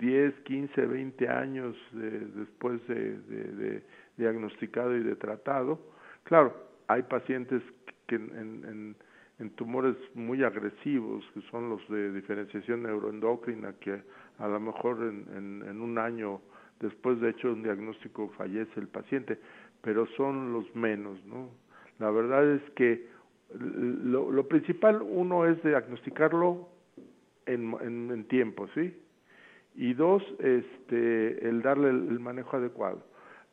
[0.02, 3.82] 10, 15, 20 años después de, de,
[4.16, 5.78] diagnosticado y de tratado.
[6.24, 6.56] Claro,
[6.88, 7.62] hay pacientes
[8.08, 8.96] que en,
[9.38, 14.02] en, tumores muy agresivos, que son los de diferenciación neuroendocrina, que
[14.38, 16.40] a lo mejor en, en, un año
[16.80, 19.38] después de hecho un diagnóstico fallece el paciente,
[19.82, 21.48] pero son los menos, ¿no?
[21.98, 23.06] La verdad es que
[23.54, 26.68] lo, lo principal uno es diagnosticarlo
[27.46, 28.94] en, en, en tiempo, ¿sí?
[29.74, 33.02] Y dos, este, el darle el manejo adecuado.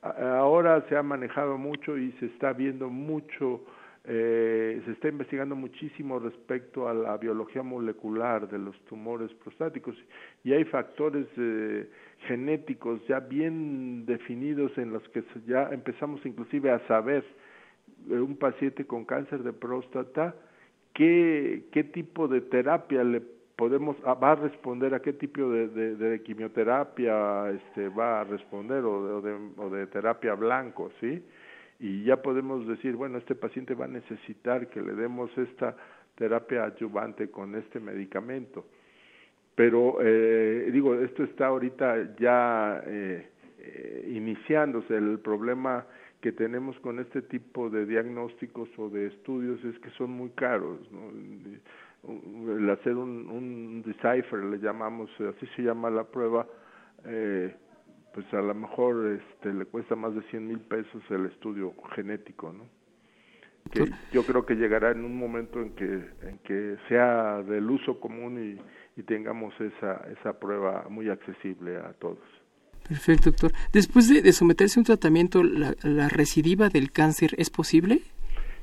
[0.01, 3.65] Ahora se ha manejado mucho y se está viendo mucho,
[4.05, 9.97] eh, se está investigando muchísimo respecto a la biología molecular de los tumores prostáticos
[10.45, 11.89] y hay factores eh,
[12.27, 17.25] genéticos ya bien definidos en los que ya empezamos inclusive a saber
[18.09, 20.33] eh, un paciente con cáncer de próstata
[20.93, 23.21] qué, qué tipo de terapia le
[23.59, 28.85] podemos ah, va a responder a qué tipo de, de, quimioterapia este va a responder
[28.85, 31.21] o de, o de, terapia blanco sí
[31.77, 35.75] y ya podemos decir bueno este paciente va a necesitar que le demos esta
[36.15, 38.65] terapia adyuvante con este medicamento.
[39.55, 43.27] Pero eh, digo esto está ahorita ya eh,
[43.59, 44.95] eh, iniciándose.
[44.95, 45.85] El problema
[46.21, 50.79] que tenemos con este tipo de diagnósticos o de estudios es que son muy caros
[50.91, 51.11] ¿no?
[52.07, 56.47] El hacer un, un decipher, le llamamos, así se llama la prueba,
[57.05, 57.53] eh,
[58.13, 62.53] pues a lo mejor este, le cuesta más de 100 mil pesos el estudio genético,
[62.53, 62.65] ¿no?
[63.71, 65.85] Que yo creo que llegará en un momento en que,
[66.23, 68.57] en que sea del uso común
[68.97, 72.17] y, y tengamos esa, esa prueba muy accesible a todos.
[72.87, 73.51] Perfecto, doctor.
[73.71, 78.01] Después de, de someterse a un tratamiento, ¿la, ¿la recidiva del cáncer es posible?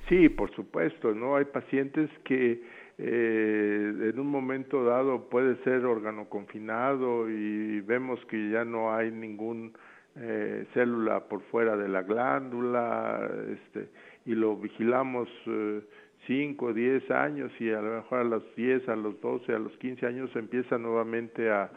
[0.08, 1.36] Sí, por supuesto, ¿no?
[1.36, 2.62] Hay pacientes que
[2.98, 9.10] eh, en un momento dado puede ser órgano confinado y vemos que ya no hay
[9.10, 9.74] ningún
[10.16, 13.90] eh, célula por fuera de la glándula este
[14.24, 15.82] y lo vigilamos eh,
[16.26, 19.58] 5 o 10 años y a lo mejor a los 10, a los 12, a
[19.58, 21.70] los 15 años empieza nuevamente a,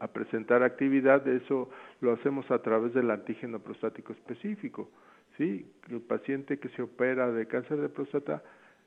[0.00, 4.90] a presentar actividad, eso lo hacemos a través del antígeno prostático específico.
[5.38, 5.66] ¿sí?
[5.88, 8.42] El paciente que se opera de cáncer de próstata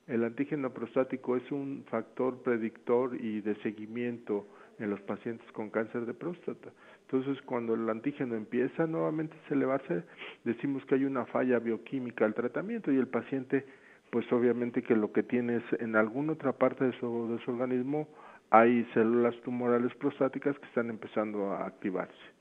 [0.07, 4.47] el antígeno prostático es un factor predictor y de seguimiento
[4.79, 6.69] en los pacientes con cáncer de próstata.
[7.01, 10.03] Entonces, cuando el antígeno empieza nuevamente a elevarse,
[10.43, 13.65] decimos que hay una falla bioquímica al tratamiento y el paciente,
[14.09, 17.51] pues obviamente que lo que tiene es en alguna otra parte de su, de su
[17.51, 18.07] organismo
[18.49, 22.36] hay células tumorales prostáticas que están empezando a activarse.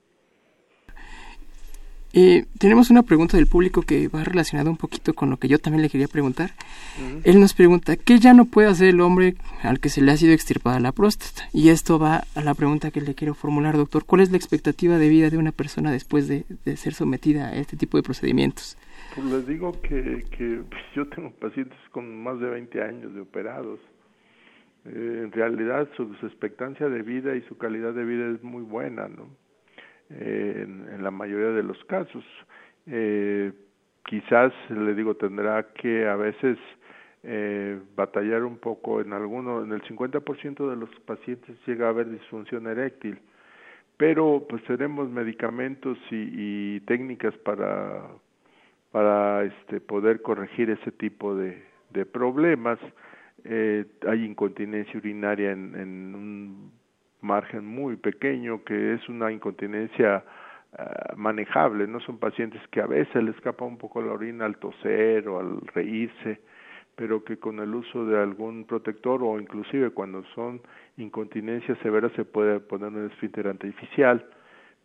[2.19, 5.59] Eh, tenemos una pregunta del público que va relacionada un poquito con lo que yo
[5.59, 6.49] también le quería preguntar.
[7.23, 10.17] Él nos pregunta, ¿qué ya no puede hacer el hombre al que se le ha
[10.17, 11.47] sido extirpada la próstata?
[11.53, 14.03] Y esto va a la pregunta que le quiero formular, doctor.
[14.03, 16.43] ¿Cuál es la expectativa de vida de una persona después de,
[16.75, 18.79] ser sometida a este tipo de procedimientos?
[19.13, 20.63] Pues les digo que, que
[20.95, 23.79] yo tengo pacientes con más de 20 años de operados.
[24.85, 28.63] Eh, en realidad su, su expectancia de vida y su calidad de vida es muy
[28.63, 29.27] buena, ¿no?
[30.09, 32.23] En, la mayoría de los casos.
[32.85, 33.51] Eh,
[34.05, 36.57] quizás, le digo, tendrá que a veces
[37.23, 42.09] eh, batallar un poco en alguno, en el 50% de los pacientes llega a haber
[42.09, 43.19] disfunción eréctil,
[43.97, 48.03] pero pues tenemos medicamentos y, y técnicas para
[48.91, 52.79] para este poder corregir ese tipo de, de problemas.
[53.43, 56.71] Eh, hay incontinencia urinaria en, en un
[57.21, 60.23] margen muy pequeño, que es una incontinencia
[60.77, 64.57] ah, manejable, no son pacientes que a veces le escapa un poco la orina al
[64.57, 66.39] toser o al reírse,
[66.95, 70.61] pero que con el uso de algún protector o inclusive cuando son
[70.97, 74.25] incontinencias severas se puede poner un esfínter artificial,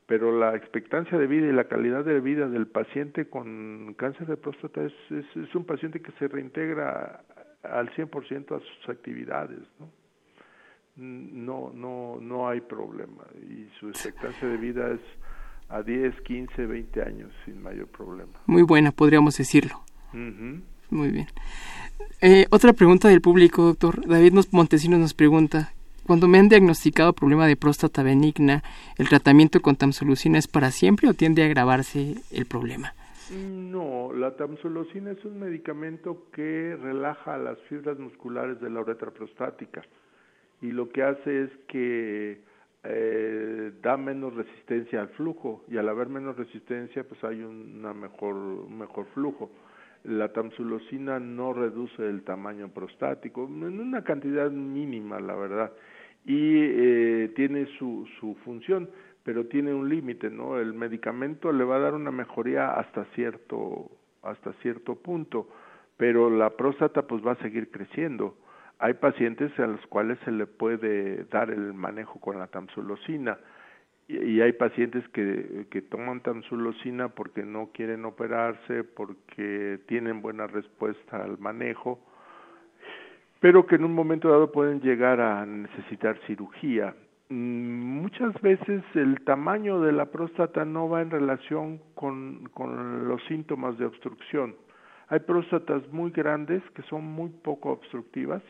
[0.07, 4.37] pero la expectancia de vida y la calidad de vida del paciente con cáncer de
[4.37, 7.25] próstata es, es, es un paciente que se reintegra
[7.63, 10.02] al 100% a sus actividades, ¿no?
[10.97, 15.01] No, no, no hay problema y su expectancia de vida es
[15.69, 18.33] a 10, 15, 20 años sin mayor problema.
[18.47, 19.81] Muy buena, podríamos decirlo.
[20.13, 21.27] Muy bien.
[22.21, 24.07] Eh, otra pregunta del público, doctor.
[24.07, 25.73] David Montesinos nos pregunta,
[26.07, 28.63] cuando me han diagnosticado problema de próstata benigna,
[28.99, 32.93] ¿el tratamiento con tamsulusina es para siempre o tiende a agravarse el problema?
[33.35, 39.83] No, la tamsulusina es un medicamento que relaja las fibras musculares de la uretra prostática
[40.63, 42.41] y lo que hace es que
[42.85, 48.35] eh, da menos resistencia al flujo y al haber menos resistencia pues hay una mejor,
[48.35, 49.51] un mejor flujo.
[50.05, 55.73] La tamsulosina no reduce el tamaño prostático en una cantidad mínima, la verdad,
[56.25, 58.89] y eh, tiene su, su función,
[59.23, 60.59] pero tiene un límite, ¿no?
[60.59, 63.91] El medicamento le va a dar una mejoría hasta cierto
[64.23, 65.49] hasta cierto punto,
[65.97, 68.37] pero la próstata pues va a seguir creciendo.
[68.83, 73.39] Hay pacientes a los cuales se le puede dar el manejo con la tamsulosina
[74.09, 81.23] y, hay pacientes que, que toman tamsulosina porque no quieren operarse, porque tienen buena respuesta
[81.23, 82.01] al manejo,
[83.39, 86.93] pero que en un momento dado pueden llegar a necesitar cirugía.
[87.29, 93.23] Mm, muchas veces el tamaño de la próstata no va en relación con, con los
[93.27, 94.57] síntomas de obstrucción.
[95.07, 98.43] Hay próstatas muy grandes que son muy poco obstructivas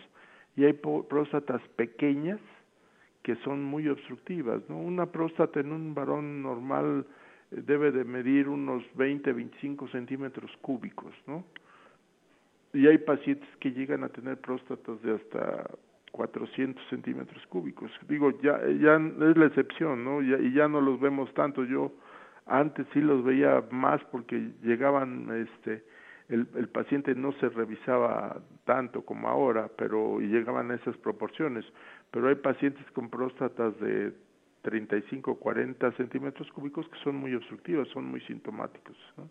[0.57, 2.41] y hay próstatas pequeñas
[3.23, 4.63] que son muy obstructivas.
[4.69, 4.79] ¿no?
[4.79, 7.07] Una próstata en un varón normal
[7.51, 11.45] eh, debe de medir unos 20, 25 centímetros cúbicos, ¿no?
[12.75, 15.71] Y hay pacientes que llegan a tener próstatas de hasta
[16.11, 17.91] 400 centímetros cúbicos.
[18.09, 20.23] Digo, ya, ya es la excepción, ¿no?
[20.23, 21.65] y ya no los vemos tanto.
[21.65, 21.93] Yo
[22.47, 25.85] antes sí los veía más porque llegaban, este,
[26.33, 31.65] el, el paciente no se revisaba tanto como ahora, pero y llegaban a esas proporciones.
[32.11, 34.13] Pero hay pacientes con próstatas de
[34.63, 38.97] 35, 40 centímetros cúbicos que son muy obstructivas, son muy sintomáticos.
[39.17, 39.29] ¿no?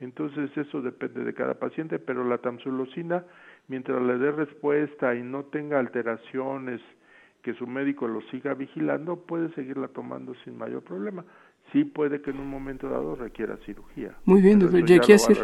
[0.00, 3.24] Entonces eso depende de cada paciente, pero la tamsulosina,
[3.68, 6.80] mientras le dé respuesta y no tenga alteraciones,
[7.42, 11.24] que su médico lo siga vigilando, puede seguirla tomando sin mayor problema.
[11.72, 14.16] Sí puede que en un momento dado requiera cirugía.
[14.24, 14.84] Muy bien, doctor.
[14.84, 15.36] Ya aquí hacer...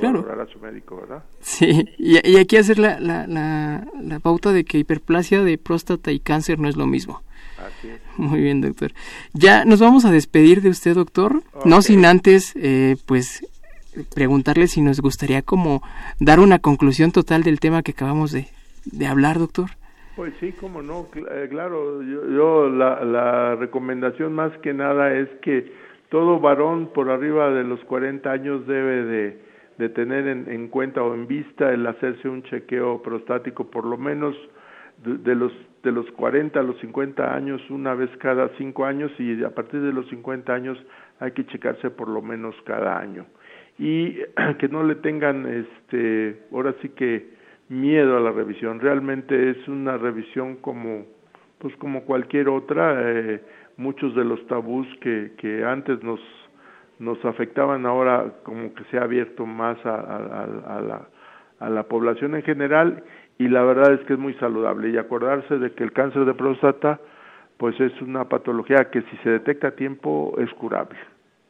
[0.00, 0.42] claro.
[0.42, 1.24] a su médico, ¿verdad?
[1.40, 6.10] Sí, y, y aquí hacer la, la, la, la pauta de que hiperplasia de próstata
[6.12, 7.22] y cáncer no es lo mismo.
[7.58, 8.00] Así es.
[8.16, 8.92] Muy bien, doctor.
[9.32, 11.42] Ya nos vamos a despedir de usted, doctor.
[11.64, 13.44] No sin antes, eh, pues,
[14.14, 15.82] preguntarle si nos gustaría como
[16.20, 18.46] dar una conclusión total del tema que acabamos de,
[18.84, 19.70] de hablar, doctor.
[20.16, 25.28] Pues sí, como no, eh, claro, yo, yo la, la, recomendación más que nada es
[25.42, 25.72] que
[26.08, 29.42] todo varón por arriba de los 40 años debe de,
[29.78, 33.96] de tener en, en, cuenta o en vista el hacerse un chequeo prostático por lo
[33.96, 34.36] menos
[35.04, 35.52] de, los
[35.82, 39.80] de los 40 a los 50 años una vez cada 5 años y a partir
[39.80, 40.78] de los 50 años
[41.20, 43.26] hay que checarse por lo menos cada año.
[43.78, 44.14] Y
[44.58, 48.80] que no le tengan este ahora sí que miedo a la revisión.
[48.80, 51.06] Realmente es una revisión como
[51.58, 53.40] pues como cualquier otra eh,
[53.76, 56.20] muchos de los tabús que que antes nos
[56.98, 61.08] nos afectaban ahora como que se ha abierto más a, a, a la
[61.60, 63.02] a la población en general
[63.38, 66.34] y la verdad es que es muy saludable y acordarse de que el cáncer de
[66.34, 67.00] próstata
[67.56, 70.96] pues es una patología que si se detecta a tiempo es curable.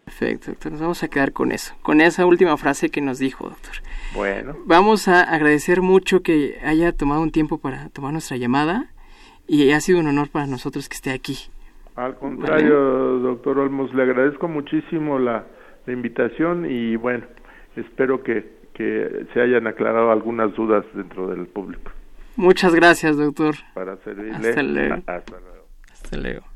[0.07, 0.73] Perfecto, doctor.
[0.73, 3.75] Nos vamos a quedar con eso, con esa última frase que nos dijo, doctor.
[4.15, 4.57] Bueno.
[4.65, 8.87] Vamos a agradecer mucho que haya tomado un tiempo para tomar nuestra llamada
[9.47, 11.37] y ha sido un honor para nosotros que esté aquí.
[11.99, 13.23] Al contrario, ¿Vale?
[13.23, 15.45] doctor Olmos, le agradezco muchísimo la,
[15.85, 17.25] la, invitación y bueno,
[17.75, 21.91] espero que, que se hayan aclarado algunas dudas dentro del público.
[22.37, 23.57] Muchas gracias, doctor.
[23.75, 24.49] Para servirle.
[24.49, 24.95] Hasta luego.
[24.95, 25.65] Hasta luego.
[25.93, 26.47] Hasta luego.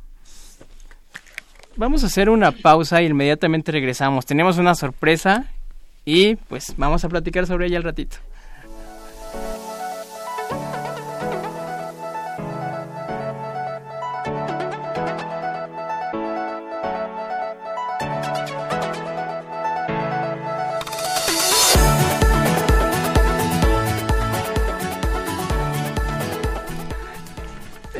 [1.76, 4.24] Vamos a hacer una pausa y inmediatamente regresamos.
[4.24, 5.47] Tenemos una sorpresa
[6.05, 8.18] y pues vamos a platicar sobre ella al ratito.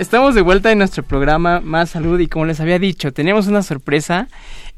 [0.03, 3.63] Estamos de vuelta en nuestro programa Más Salud y como les había dicho, tenemos una
[3.63, 4.27] sorpresa.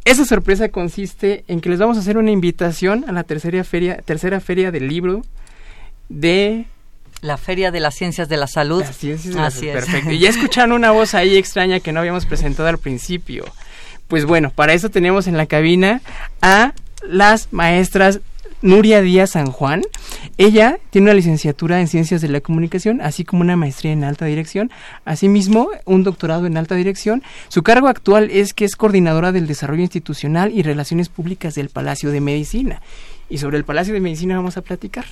[0.04, 3.96] Esa sorpresa consiste en que les vamos a hacer una invitación a la tercera feria,
[4.04, 5.22] tercera feria del libro
[6.10, 6.66] de
[7.22, 8.82] la Feria de las Ciencias de la Salud.
[8.82, 9.86] Las ciencias de Así la salud.
[9.86, 10.10] Perfecto.
[10.10, 13.46] Y ya escucharon una voz ahí extraña que no habíamos presentado al principio.
[14.08, 16.02] Pues bueno, para eso tenemos en la cabina
[16.42, 16.74] a
[17.08, 18.20] las maestras
[18.64, 19.82] Nuria Díaz San Juan.
[20.38, 24.24] Ella tiene una licenciatura en Ciencias de la Comunicación, así como una maestría en Alta
[24.24, 24.70] Dirección,
[25.04, 27.22] asimismo un doctorado en Alta Dirección.
[27.48, 32.10] Su cargo actual es que es coordinadora del Desarrollo Institucional y Relaciones Públicas del Palacio
[32.10, 32.80] de Medicina.
[33.28, 35.04] Y sobre el Palacio de Medicina vamos a platicar.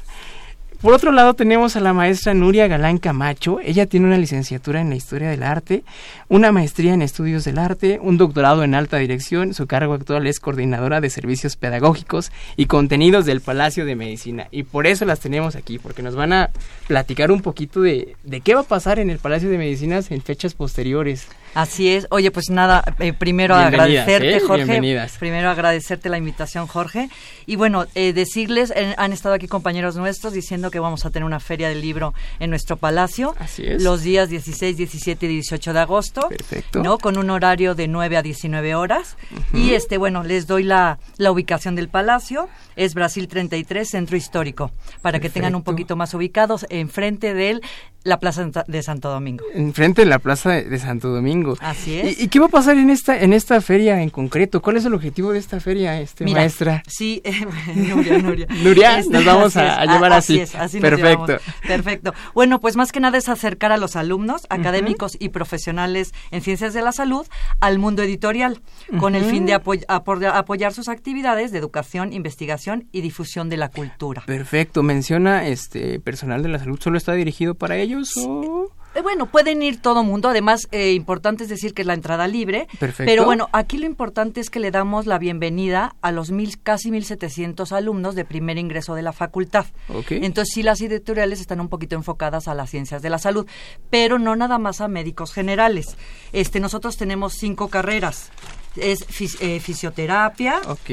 [0.82, 3.60] Por otro lado tenemos a la maestra Nuria Galán Camacho.
[3.60, 5.84] Ella tiene una licenciatura en la Historia del Arte,
[6.28, 9.54] una maestría en Estudios del Arte, un doctorado en Alta Dirección.
[9.54, 14.48] Su cargo actual es coordinadora de Servicios Pedagógicos y Contenidos del Palacio de Medicina.
[14.50, 16.50] Y por eso las tenemos aquí, porque nos van a
[16.88, 20.20] platicar un poquito de, de qué va a pasar en el Palacio de Medicinas en
[20.20, 22.06] fechas posteriores Así es.
[22.10, 24.40] Oye, pues nada, eh, primero agradecerte, ¿eh?
[24.40, 24.64] Jorge.
[24.64, 25.18] Bienvenidas.
[25.18, 27.10] Primero agradecerte la invitación, Jorge.
[27.46, 31.24] Y bueno, eh, decirles, eh, han estado aquí compañeros nuestros diciendo que vamos a tener
[31.26, 33.34] una feria del libro en nuestro palacio.
[33.38, 33.82] Así es.
[33.82, 36.28] Los días 16, 17 y 18 de agosto.
[36.28, 36.82] Perfecto.
[36.82, 36.98] ¿no?
[36.98, 39.16] Con un horario de 9 a 19 horas.
[39.52, 42.48] Y este, bueno, les doy la, la ubicación del palacio.
[42.76, 44.70] Es Brasil 33, Centro Histórico.
[45.02, 47.60] Para que tengan un poquito más ubicados enfrente de
[48.04, 49.44] la Plaza de Santo Domingo.
[49.54, 51.41] Enfrente de la Plaza de Santo Domingo.
[51.60, 52.18] Así es.
[52.20, 54.60] ¿Y, y qué va a pasar en esta en esta feria en concreto?
[54.62, 56.82] ¿Cuál es el objetivo de esta feria, este Mira, maestra?
[56.86, 57.32] Sí, eh,
[57.74, 58.46] Nuria, Nuria.
[58.62, 60.40] Nuria, nos vamos así a- llevar así.
[60.40, 61.38] es, así nos Perfecto.
[61.66, 62.14] Perfecto.
[62.34, 66.74] Bueno, pues más que nada es acercar a los alumnos, académicos y profesionales en ciencias
[66.74, 67.26] de la salud
[67.60, 68.60] al mundo editorial,
[68.98, 73.56] con el fin de apoy- apo- apoyar sus actividades de educación, investigación y difusión de
[73.56, 74.22] la cultura.
[74.26, 74.82] Perfecto.
[74.82, 79.62] Menciona este personal de la salud solo está dirigido para ellos o Eh, Bueno, pueden
[79.62, 80.28] ir todo mundo.
[80.28, 82.66] Además, eh, importante es decir que es la entrada libre.
[82.78, 83.10] Perfecto.
[83.10, 86.90] Pero bueno, aquí lo importante es que le damos la bienvenida a los mil, casi
[86.90, 89.66] 1.700 alumnos de primer ingreso de la facultad.
[89.88, 90.12] Ok.
[90.12, 93.46] Entonces, sí, las editoriales están un poquito enfocadas a las ciencias de la salud,
[93.90, 95.96] pero no nada más a médicos generales.
[96.32, 98.30] Este, nosotros tenemos cinco carreras.
[98.76, 100.90] Es fis- eh, fisioterapia, Ok.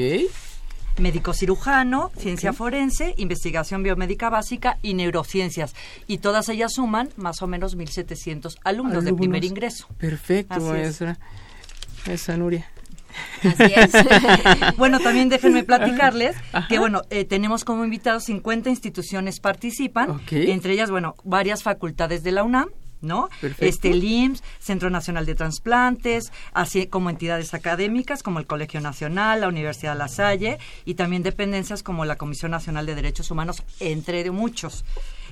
[1.00, 5.74] Médico cirujano, ciencia forense, investigación biomédica básica y neurociencias.
[6.06, 9.18] Y todas ellas suman más o menos 1.700 alumnos, de Alumnos.
[9.18, 9.88] primer ingreso.
[9.98, 10.62] Perfecto, es.
[10.62, 11.18] maestra.
[12.06, 12.66] Esa Nuria.
[13.42, 13.92] Así es.
[14.76, 16.68] bueno, también déjenme platicarles Ajá.
[16.68, 22.32] que, bueno, eh, tenemos como invitados 50 instituciones participan, entre ellas, bueno, varias facultades de
[22.32, 22.68] la UNAM.
[23.02, 23.28] ¿No?
[23.40, 23.64] Perfecto.
[23.64, 29.40] Este el IMSS, Centro Nacional de Transplantes, así como entidades académicas como el Colegio Nacional,
[29.40, 34.30] la Universidad La Salle y también dependencias como la Comisión Nacional de Derechos Humanos, entre
[34.30, 34.84] muchos.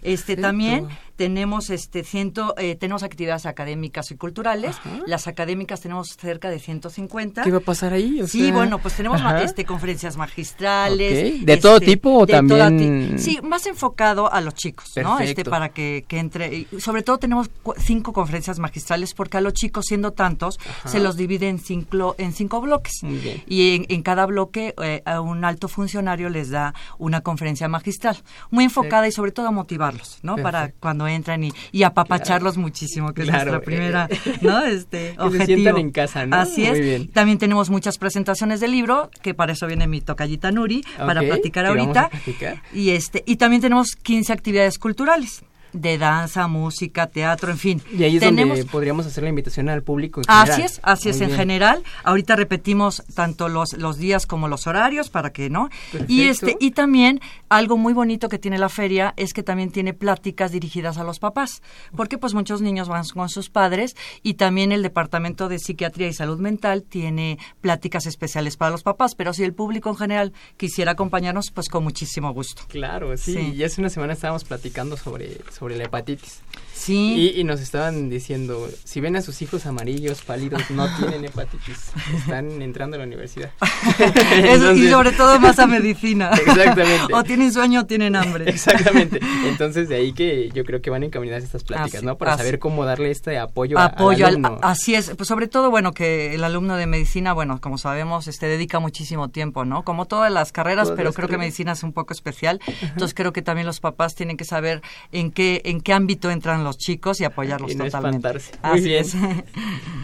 [0.02, 0.42] Este Perfecto.
[0.42, 0.88] también
[1.18, 4.76] tenemos este ciento eh, tenemos actividades académicas y culturales.
[4.78, 5.00] Ajá.
[5.04, 7.42] Las académicas tenemos cerca de 150.
[7.42, 8.22] ¿Qué va a pasar ahí?
[8.22, 9.42] O Sí, sea, bueno, pues tenemos ajá.
[9.42, 11.44] este conferencias magistrales.
[11.44, 15.18] ¿De todo tipo o de también- Sí, más enfocado a los chicos, ¿no?
[15.18, 19.40] Este para que, que entre y sobre todo tenemos cu- cinco conferencias magistrales porque a
[19.40, 23.02] los chicos siendo tantos se los divide en cinco en cinco bloques.
[23.02, 23.42] Muy bien.
[23.48, 28.16] Y en, en cada bloque eh, a un alto funcionario les da una conferencia magistral,
[28.50, 30.36] muy enfocada y sobre todo a motivarlos, ¿no?
[30.36, 30.78] Para Perfecto.
[31.08, 34.64] Cuando entran y, y apapacharlos muchísimo, que Claro, es nuestra primera, eh, ¿no?
[34.64, 35.46] Este que se objetivo.
[35.46, 36.36] sientan en casa, ¿no?
[36.36, 36.70] Así es.
[36.72, 37.08] Muy bien.
[37.08, 41.64] También tenemos muchas presentaciones de libro, que para eso viene mi tocallita Nuri, para platicar
[41.64, 42.00] vamos ahorita.
[42.02, 42.62] a platicar.
[42.72, 45.42] Y este, y también tenemos 15 actividades culturales,
[45.72, 47.82] de danza, música, teatro, en fin.
[47.92, 50.20] Y ahí es tenemos, donde podríamos hacer la invitación al público.
[50.20, 51.82] en Así es, así es en general.
[52.04, 55.68] Ahorita repetimos tanto los, los días como los horarios para que no.
[56.06, 59.94] Y este y también algo muy bonito que tiene la feria es que también tiene
[59.94, 61.62] pláticas dirigidas a los papás,
[61.96, 66.12] porque pues muchos niños van con sus padres y también el departamento de psiquiatría y
[66.12, 70.92] salud mental tiene pláticas especiales para los papás, pero si el público en general quisiera
[70.92, 72.62] acompañarnos, pues con muchísimo gusto.
[72.68, 73.34] Claro, sí.
[73.34, 73.54] Sí.
[73.54, 76.40] Y hace una semana estábamos platicando sobre, sobre la hepatitis.
[76.78, 77.32] Sí.
[77.34, 81.90] Y, y nos estaban diciendo, si ven a sus hijos amarillos, pálidos, no tienen hepatitis.
[82.16, 83.50] Están entrando a la universidad.
[83.98, 86.30] Eso, y Entonces- sobre todo más a medicina.
[86.34, 87.12] Exactamente.
[87.14, 88.48] o tienen sueño o tienen hambre.
[88.48, 89.20] Exactamente.
[89.46, 92.16] Entonces, de ahí que yo creo que van encaminadas estas pláticas, Así- ¿no?
[92.16, 92.42] Para así.
[92.42, 94.58] saber cómo darle este apoyo, al al- alumno.
[94.62, 98.46] así es pues sobre todo bueno que el alumno de medicina bueno como sabemos este
[98.46, 101.82] dedica muchísimo tiempo no como todas las carreras Todas pero las creo que medicina es
[101.82, 105.80] un poco especial entonces creo que también los papás tienen que saber en qué en
[105.80, 108.52] qué ámbito entran los chicos y apoyarlos Y no totalmente espantarse.
[108.62, 109.04] Muy Así bien.
[109.04, 109.14] es.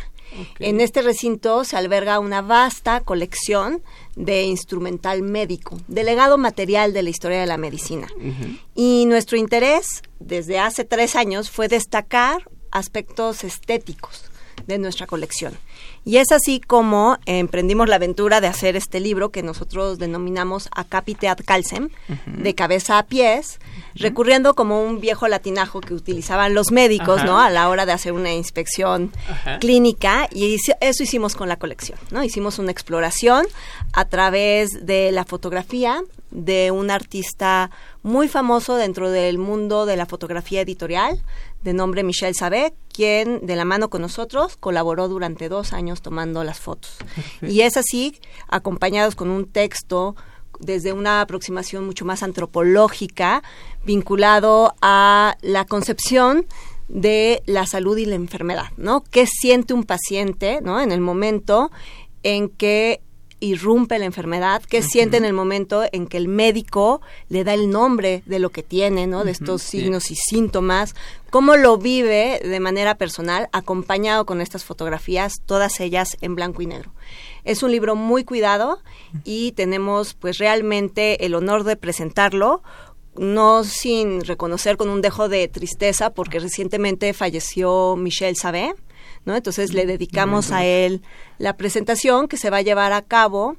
[0.59, 3.81] En este recinto se alberga una vasta colección
[4.15, 8.07] de instrumental médico, de legado material de la historia de la medicina.
[8.75, 14.29] Y nuestro interés desde hace tres años fue destacar aspectos estéticos
[14.67, 15.57] de nuestra colección.
[16.05, 21.27] Y es así como emprendimos la aventura de hacer este libro que nosotros denominamos Acapite
[21.27, 21.89] ad calcem,
[22.25, 23.59] de cabeza a pies,
[23.99, 27.25] recurriendo como un viejo latinajo que utilizaban los médicos, Ajá.
[27.25, 27.39] ¿no?
[27.39, 29.59] A la hora de hacer una inspección Ajá.
[29.59, 32.23] clínica y eso hicimos con la colección, ¿no?
[32.23, 33.45] Hicimos una exploración
[33.93, 37.71] a través de la fotografía de un artista
[38.03, 41.21] muy famoso dentro del mundo de la fotografía editorial,
[41.63, 46.43] de nombre Michel Sabé, quien de la mano con nosotros colaboró durante dos años tomando
[46.43, 46.97] las fotos.
[47.41, 50.15] Y es así, acompañados con un texto
[50.59, 53.43] desde una aproximación mucho más antropológica,
[53.85, 56.45] vinculado a la concepción
[56.87, 59.03] de la salud y la enfermedad, ¿no?
[59.03, 60.81] ¿Qué siente un paciente, ¿no?
[60.81, 61.71] En el momento
[62.23, 63.01] en que
[63.39, 67.69] irrumpe la enfermedad, qué siente en el momento en que el médico le da el
[67.69, 69.23] nombre de lo que tiene, ¿no?
[69.23, 70.95] De estos signos y síntomas,
[71.29, 76.67] cómo lo vive de manera personal, acompañado con estas fotografías, todas ellas en blanco y
[76.67, 76.91] negro.
[77.43, 78.79] Es un libro muy cuidado
[79.23, 82.61] y tenemos pues realmente el honor de presentarlo
[83.15, 88.73] no sin reconocer con un dejo de tristeza porque recientemente falleció Michel Sabé,
[89.25, 89.35] ¿no?
[89.35, 91.01] Entonces le dedicamos a él
[91.37, 93.57] la presentación que se va a llevar a cabo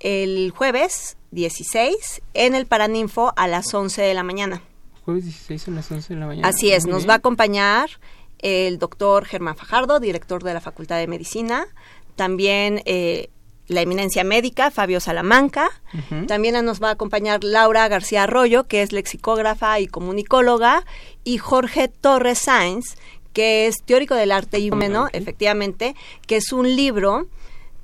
[0.00, 4.62] el jueves 16 en el Paraninfo a las 11 de la mañana.
[5.04, 6.48] Jueves 16 a las 11 de la mañana.
[6.48, 7.10] Así es, Muy nos bien.
[7.10, 7.90] va a acompañar
[8.38, 11.66] el doctor Germán Fajardo, director de la Facultad de Medicina,
[12.14, 13.30] también eh,
[13.66, 15.68] la eminencia médica, Fabio Salamanca,
[16.26, 20.84] también nos va a acompañar Laura García Arroyo, que es lexicógrafa y comunicóloga,
[21.24, 22.96] y Jorge Torres Sáenz,
[23.38, 25.10] que es teórico del arte y humano, Ok.
[25.12, 25.94] efectivamente,
[26.26, 27.28] que es un libro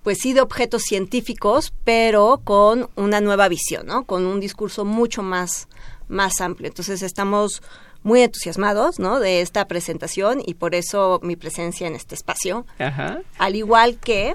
[0.02, 4.02] pues sí de objetos científicos, pero con una nueva visión, ¿no?
[4.02, 5.68] Con un discurso mucho más,
[6.09, 6.66] más amplio.
[6.66, 7.62] Entonces estamos
[8.02, 9.20] muy entusiasmados, ¿no?
[9.20, 12.66] De esta presentación y por eso mi presencia en este espacio.
[12.80, 13.20] Ajá.
[13.38, 14.34] Al igual que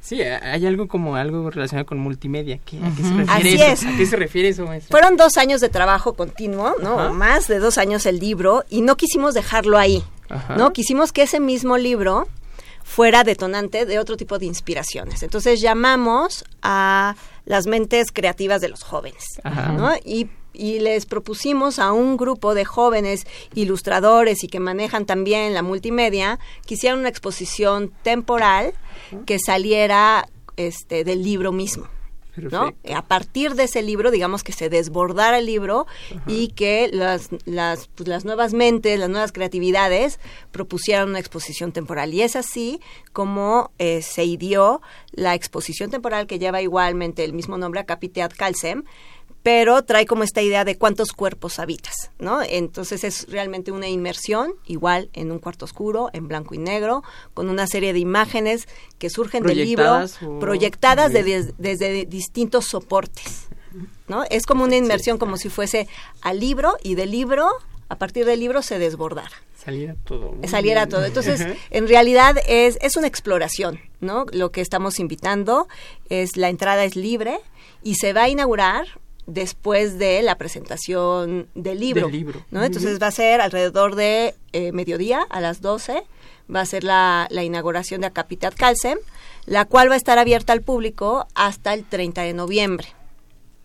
[0.00, 2.58] Sí, a- hay algo como algo relacionado con multimedia.
[2.64, 3.88] ¿Qué, ¿A qué se refiere Así eso?
[3.88, 3.94] es.
[3.94, 7.12] ¿A qué se refiere eso, fueron dos años de trabajo continuo, ¿no?
[7.12, 10.56] Más de dos años el libro y no quisimos dejarlo ahí, Ajá.
[10.56, 10.72] ¿no?
[10.72, 12.28] Quisimos que ese mismo libro
[12.84, 15.22] fuera detonante de otro tipo de inspiraciones.
[15.22, 19.72] Entonces llamamos a las mentes creativas de los jóvenes, Ajá.
[19.72, 19.92] ¿no?
[20.04, 20.28] Y,
[20.58, 26.38] y les propusimos a un grupo de jóvenes ilustradores y que manejan también la multimedia
[26.66, 28.74] que hicieran una exposición temporal
[29.24, 31.86] que saliera este, del libro mismo.
[32.50, 32.74] ¿no?
[32.94, 35.86] A partir de ese libro, digamos que se desbordara el libro
[36.26, 40.20] y que las, las, pues, las nuevas mentes, las nuevas creatividades
[40.52, 42.14] propusieran una exposición temporal.
[42.14, 42.80] Y es así
[43.12, 44.80] como eh, se ideó
[45.12, 48.84] la exposición temporal que lleva igualmente el mismo nombre, Acapite ad Calcem,
[49.50, 52.42] pero trae como esta idea de cuántos cuerpos habitas, ¿no?
[52.42, 57.48] Entonces es realmente una inmersión, igual en un cuarto oscuro, en blanco y negro, con
[57.48, 58.68] una serie de imágenes
[58.98, 61.46] que surgen del libro, Proyectadas o- proyectadas de- Muy bien.
[61.46, 63.48] des- desde distintos soportes,
[64.06, 64.22] ¿no?
[64.28, 65.88] Es como una inmersión, como si fuese
[66.20, 67.48] al libro y del libro,
[67.88, 70.34] a partir del libro se desbordara Saliera todo.
[70.46, 71.06] saliera todo.
[71.06, 71.40] Entonces,
[71.70, 74.26] en realidad es, es una exploración, ¿no?
[74.30, 75.68] Lo que estamos invitando
[76.10, 77.40] es la entrada es libre
[77.82, 78.84] y se va a inaugurar
[79.28, 82.06] después de la presentación del libro.
[82.06, 82.44] Del libro.
[82.50, 82.60] ¿no?
[82.60, 86.02] Muy Entonces va a ser alrededor de eh, mediodía a las 12,
[86.52, 88.98] va a ser la, la inauguración de Acapitat Calcem,
[89.44, 92.88] la cual va a estar abierta al público hasta el 30 de noviembre.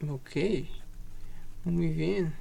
[0.10, 0.66] Ok.
[1.64, 2.34] Muy bien.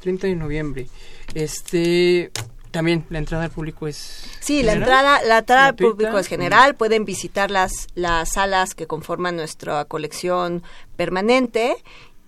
[0.00, 0.86] 30 de noviembre.
[1.34, 2.30] Este.
[2.70, 4.28] También la entrada al público es.
[4.40, 6.74] Sí, la entrada, la entrada al público es general.
[6.74, 10.62] Pueden visitar las, las salas que conforman nuestra colección
[10.94, 11.76] permanente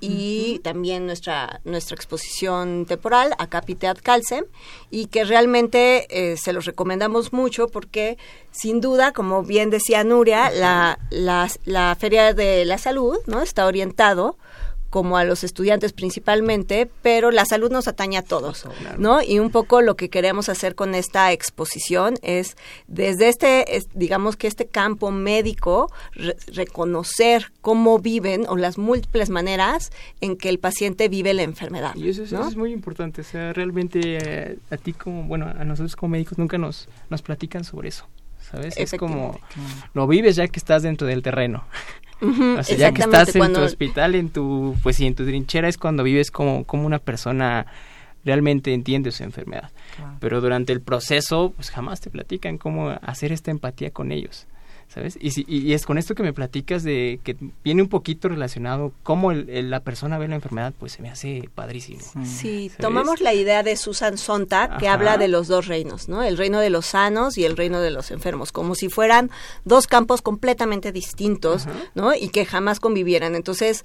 [0.01, 4.45] y también nuestra nuestra exposición temporal a Capite ad Calcem
[4.91, 8.17] y que realmente eh, se los recomendamos mucho porque
[8.53, 13.67] sin duda como bien decía Nuria la, la, la feria de la salud no está
[13.67, 14.37] orientado
[14.91, 18.65] como a los estudiantes principalmente, pero la salud nos atañe a todos,
[18.99, 19.23] ¿no?
[19.23, 23.65] Y un poco lo que queremos hacer con esta exposición es desde este,
[23.95, 25.93] digamos que este campo médico,
[26.53, 31.95] reconocer cómo viven o las múltiples maneras en que el paciente vive la enfermedad.
[31.95, 35.97] Y eso, es muy importante, o sea, realmente eh, a ti como, bueno, a nosotros
[35.97, 38.07] como médicos nunca nos, nos platican sobre eso.
[38.51, 38.75] ¿Sabes?
[38.79, 39.39] Es como
[39.93, 41.67] lo vives ya que estás dentro del terreno
[42.21, 45.69] o sea, ya que estás en tu hospital, en tu, pues sí, en tu trinchera
[45.69, 47.67] es cuando vives como, como una persona
[48.25, 49.71] realmente entiende su enfermedad.
[50.21, 54.47] Pero durante el proceso, pues jamás te platican cómo hacer esta empatía con ellos.
[54.89, 55.19] ¿Sabes?
[55.21, 59.33] Y, y, es con esto que me platicas de que viene un poquito relacionado cómo
[59.33, 62.01] la persona ve la enfermedad, pues se me hace padrísimo.
[62.25, 66.23] Sí, tomamos la idea de Susan Sontag que habla de los dos reinos, ¿no?
[66.23, 69.31] El reino de los sanos y el reino de los enfermos, como si fueran
[69.65, 72.15] dos campos completamente distintos, ¿no?
[72.15, 73.35] Y que jamás convivieran.
[73.35, 73.85] Entonces,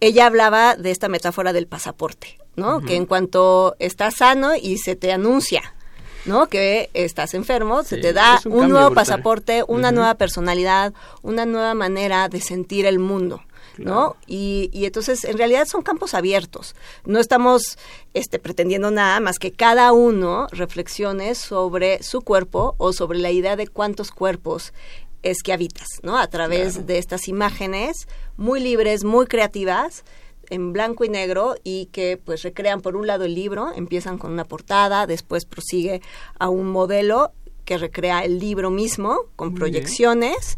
[0.00, 2.80] ella hablaba de esta metáfora del pasaporte, ¿no?
[2.80, 5.74] Que en cuanto estás sano y se te anuncia
[6.28, 6.48] ¿no?
[6.48, 12.28] Que estás enfermo, se te da un, nuevo pasaporte, una nueva personalidad, una nueva manera
[12.28, 13.42] de sentir el mundo.
[13.78, 14.16] ¿no?
[14.26, 16.74] Y, y, entonces, en realidad son campos abiertos.
[17.04, 17.78] No estamos
[18.12, 23.54] este, pretendiendo nada más que cada uno reflexione sobre su cuerpo o sobre la idea
[23.54, 24.72] de cuántos cuerpos
[25.22, 26.18] es que habitas, ¿no?
[26.18, 30.04] A través de estas imágenes muy libres, muy creativas,
[30.50, 34.32] en blanco y negro y que pues recrean por un lado el libro, empiezan con
[34.32, 36.00] una portada, después prosigue
[36.38, 37.32] a un modelo
[37.64, 40.56] que recrea el libro mismo con proyecciones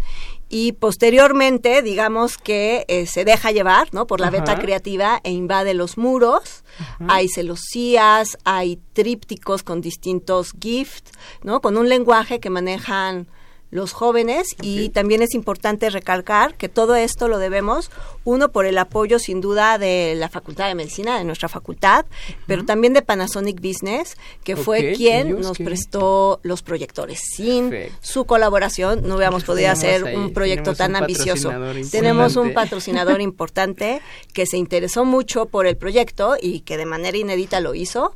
[0.48, 5.74] y posteriormente digamos que eh, se deja llevar no por la beta creativa e invade
[5.74, 6.64] los muros.
[7.08, 11.10] Hay celosías hay trípticos con distintos gifts
[11.42, 13.26] no con un lenguaje que manejan
[13.70, 17.90] los jóvenes y también es importante recalcar que todo esto lo debemos,
[18.24, 22.04] uno, por el apoyo sin duda de la Facultad de Medicina, de nuestra facultad,
[22.46, 27.20] pero también de Panasonic Business, que fue quien nos prestó los proyectores.
[27.34, 31.52] Sin su colaboración no hubiéramos podido hacer un proyecto tan ambicioso.
[31.90, 34.00] Tenemos un patrocinador importante
[34.32, 38.14] que se interesó mucho por el proyecto y que de manera inédita lo hizo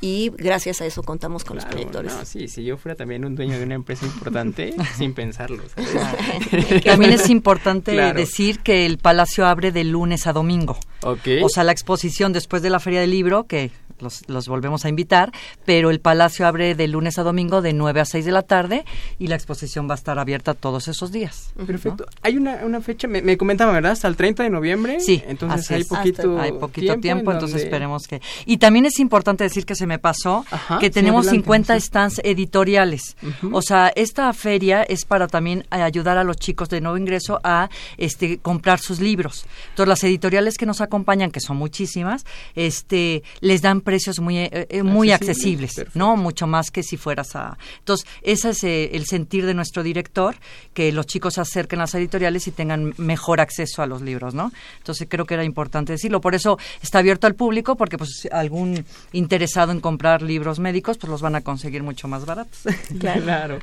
[0.00, 2.12] y gracias a eso contamos con los proyectores.
[2.24, 5.62] sí, si yo fuera también un dueño de una empresa importante, sin pensarlo.
[6.84, 10.78] También es importante decir que el Palacio abre de lunes a domingo.
[11.02, 13.70] O sea, la exposición después de la Feria del Libro, que
[14.00, 15.32] los, volvemos a invitar,
[15.64, 18.84] pero el Palacio abre de lunes a domingo de 9 a 6 de la tarde
[19.18, 21.52] y la exposición va a estar abierta todos esos días.
[21.66, 22.06] Perfecto.
[22.22, 23.92] Hay una, una fecha, me, me comentaba, ¿verdad?
[23.92, 25.00] Hasta el 30 de noviembre.
[25.00, 25.22] Sí.
[25.26, 28.20] Entonces hay poquito, hay poquito tiempo, entonces esperemos que...
[28.44, 30.44] Y también es importante decir que se me pasó
[30.80, 33.16] que tenemos 50 stands editoriales.
[33.52, 37.68] O sea, esta feria es para también ayudar a los chicos de nuevo ingreso a
[37.96, 39.46] este comprar sus libros.
[39.70, 42.24] Entonces las editoriales que nos acompañan, que son muchísimas,
[42.54, 46.16] este les dan precios muy, eh, eh, muy accesibles, ¿no?
[46.16, 47.56] Mucho más que si fueras a...
[47.78, 50.34] Entonces, ese es eh, el sentir de nuestro director,
[50.74, 54.34] que los chicos se acerquen a las editoriales y tengan mejor acceso a los libros,
[54.34, 54.50] ¿no?
[54.78, 56.20] Entonces, creo que era importante decirlo.
[56.20, 61.08] Por eso está abierto al público, porque pues algún interesado en comprar libros médicos, pues
[61.08, 62.58] los van a conseguir mucho más baratos.
[63.00, 63.60] claro.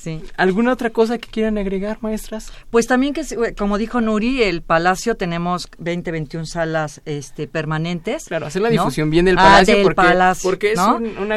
[0.00, 0.22] sí.
[0.36, 2.52] ¿Alguna otra cosa que quieran agregar, maestras?
[2.70, 3.24] Pues también que,
[3.58, 8.26] como dijo Nuri, el Palacio tenemos 20, 21 salas este, permanentes.
[8.26, 9.62] Claro, hacer la difusión bien del Ah,
[9.94, 11.36] palacio, porque, es una,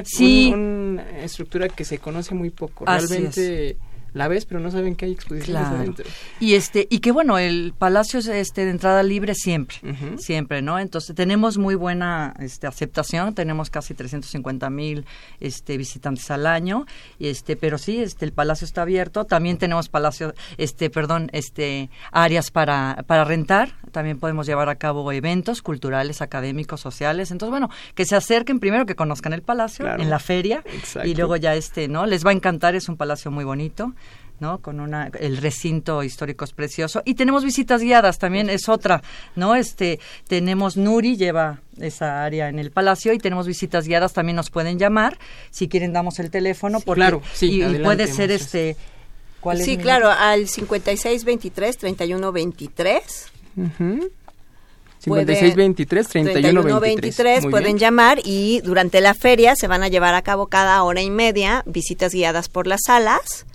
[1.24, 2.86] estructura que se conoce muy poco.
[2.86, 3.78] Realmente
[4.14, 6.05] la ves, pero no saben que hay exposiciones adentro.
[6.39, 9.78] Y este y que bueno, el palacio es este de entrada libre siempre,
[10.18, 10.80] siempre, ¿no?
[10.80, 15.05] Entonces tenemos muy buena este aceptación, tenemos casi 350 mil
[15.39, 16.86] este visitantes al año,
[17.20, 19.26] y este, pero sí, este el palacio está abierto.
[19.26, 23.74] También tenemos palacio, este, perdón, este áreas para para rentar.
[23.91, 27.32] También podemos llevar a cabo eventos culturales, académicos, sociales.
[27.32, 30.64] Entonces bueno, que se acerquen primero, que conozcan el palacio en la feria
[31.03, 32.05] y luego ya este, ¿no?
[32.05, 33.93] Les va a encantar, es un palacio muy bonito.
[34.43, 34.57] ¿No?
[34.59, 37.01] Con una, el recinto histórico es precioso.
[37.05, 39.01] Y tenemos visitas guiadas también, es otra,
[39.37, 39.55] ¿no?
[39.55, 44.49] Este, tenemos Nuri, lleva esa área en el palacio y tenemos visitas guiadas, también nos
[44.49, 45.17] pueden llamar,
[45.49, 48.75] si quieren damos el teléfono, porque, claro, sí, y, puede ser este...
[49.39, 53.31] ¿cuál sí, claro, al 5623 3123.
[53.55, 54.09] Uh
[54.99, 60.81] 5623 3123 pueden llamar y durante la feria se van a llevar a cabo cada
[60.83, 63.45] hora y media visitas guiadas por las salas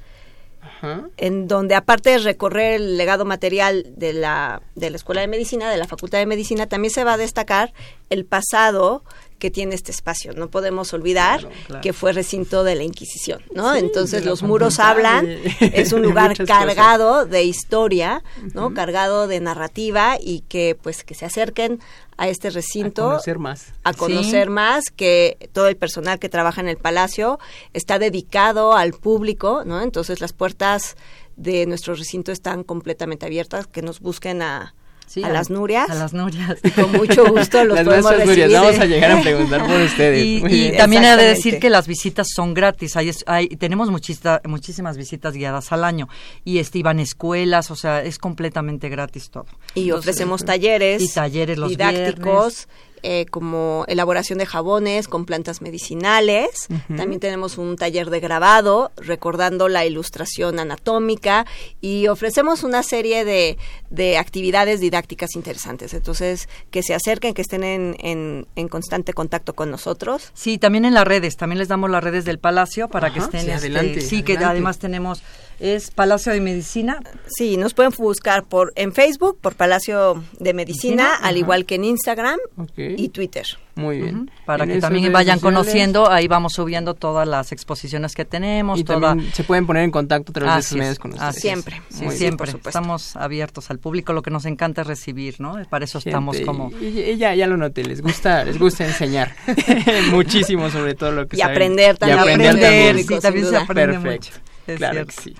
[1.16, 5.70] en donde aparte de recorrer el legado material de la, de la Escuela de Medicina,
[5.70, 7.72] de la Facultad de Medicina, también se va a destacar
[8.11, 9.03] el pasado
[9.39, 10.32] que tiene este espacio.
[10.32, 11.49] No podemos olvidar
[11.82, 13.74] que fue recinto de la Inquisición, ¿no?
[13.74, 15.28] Entonces los muros hablan,
[15.61, 18.22] es un lugar cargado de historia,
[18.55, 18.74] ¿no?
[18.74, 21.80] Cargado de narrativa y que pues que se acerquen
[22.16, 23.05] a este recinto.
[23.05, 23.72] A conocer más.
[23.84, 27.39] A conocer más, que todo el personal que trabaja en el palacio
[27.72, 29.80] está dedicado al público, ¿no?
[29.80, 30.97] Entonces las puertas
[31.36, 34.74] de nuestro recinto están completamente abiertas, que nos busquen a,
[35.23, 35.91] a, las Nurias.
[35.91, 36.59] A las Nurias.
[36.63, 38.45] Y con mucho gusto los podemos recibir.
[38.45, 38.63] Nurias.
[38.63, 40.25] Vamos a llegar a preguntar por ustedes.
[40.25, 42.97] Y, también he de decir que las visitas son gratis.
[42.97, 46.09] Hay, hay, tenemos muchísimas visitas guiadas al año.
[46.45, 49.47] Y este, iban escuelas, o sea, es completamente gratis todo.
[49.75, 51.03] Y ofrecemos talleres.
[51.03, 52.69] Y talleres los didácticos.
[53.03, 56.69] Eh, como elaboración de jabones con plantas medicinales.
[56.97, 61.47] También tenemos un taller de grabado recordando la ilustración anatómica
[61.81, 63.59] y ofrecemos una serie de,
[63.91, 65.95] de actividades didácticas interesantes.
[65.95, 70.31] Entonces, que se acerquen, que estén en, en, constante contacto con nosotros.
[70.35, 71.37] Sí, también en las redes.
[71.37, 73.43] También les damos las redes del Palacio para que estén.
[73.43, 75.23] Sí, este, adelante, sí que además tenemos
[75.61, 77.01] es Palacio de Medicina.
[77.27, 81.85] Sí, nos pueden buscar por en Facebook por Palacio de Medicina, al igual que en
[81.85, 82.39] Instagram
[82.77, 83.47] y Twitter.
[83.75, 84.31] Muy bien.
[84.45, 88.79] Para que también vayan conociendo, ahí vamos subiendo todas las exposiciones que tenemos.
[88.79, 91.37] Y también se pueden poner en contacto a través de sus medios con nosotros.
[91.37, 91.81] Siempre.
[91.91, 92.53] siempre.
[92.65, 95.57] Estamos abiertos al público, lo que nos encanta es recibir, ¿no?
[95.71, 96.73] Para eso estamos como...
[96.81, 99.35] Y, ya, ya lo noté, les gusta, les gusta enseñar
[100.11, 102.19] muchísimo sobre todo lo que Y aprender también.
[102.19, 104.33] Y aprender, sí, también se aprende mucho
[104.77, 105.35] claro que sí.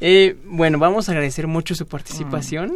[0.00, 2.72] Eh, bueno, vamos a agradecer mucho su participación.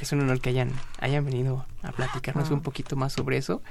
[0.00, 3.62] es un honor que hayan, hayan venido a platicarnos un poquito más sobre eso.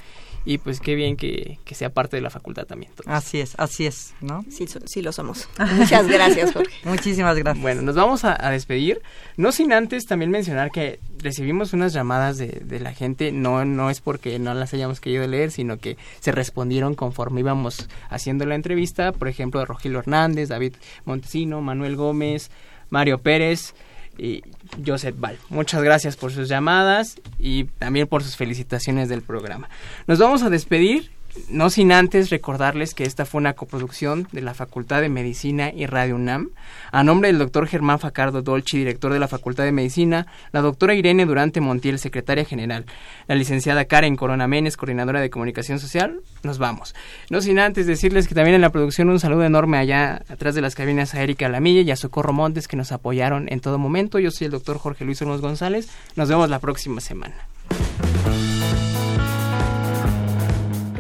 [0.46, 2.92] Y pues qué bien que, sea parte de la facultad también.
[3.06, 4.46] Así es, así es, ¿no?
[4.50, 5.50] Sí, sí lo somos.
[5.76, 6.74] Muchas gracias, Jorge.
[6.84, 7.62] Muchísimas gracias.
[7.62, 9.02] Bueno, nos vamos a, despedir.
[9.38, 13.32] No sin antes también mencionar que recibimos unas llamadas de, de, la gente.
[13.32, 17.90] No, no es porque no las hayamos querido leer, sino que se respondieron conforme íbamos
[18.10, 19.12] haciendo la entrevista.
[19.12, 20.76] Por ejemplo, de Rogelio Hernández, David
[21.06, 22.52] Montesino, Manuel Gómez,
[22.90, 23.74] Mario Pérez
[24.18, 24.44] y
[24.86, 25.38] Joseph Val.
[25.50, 29.70] Muchas gracias por sus llamadas y también por sus felicitaciones del programa.
[30.08, 31.12] Nos vamos a despedir
[31.50, 35.86] no sin antes recordarles que esta fue una coproducción de la Facultad de Medicina y
[35.86, 36.50] Radio UNAM,
[36.92, 40.96] a nombre del doctor Germán Facardo Dolci, director de la Facultad de Medicina, la doctora
[40.96, 42.86] Irene Durante Montiel, secretaria general,
[43.28, 46.96] la licenciada Karen Corona Menes, coordinadora de comunicación social, nos vamos.
[47.30, 50.62] No sin antes decirles que también en la producción un saludo enorme allá atrás de
[50.62, 54.20] las cabinas a Erika Lamilla y a Socorro Montes que nos apoyaron en todo momento.
[54.20, 55.90] Yo soy el doctor Jorge Luis Olmos González.
[56.16, 57.36] Nos vemos la próxima semana.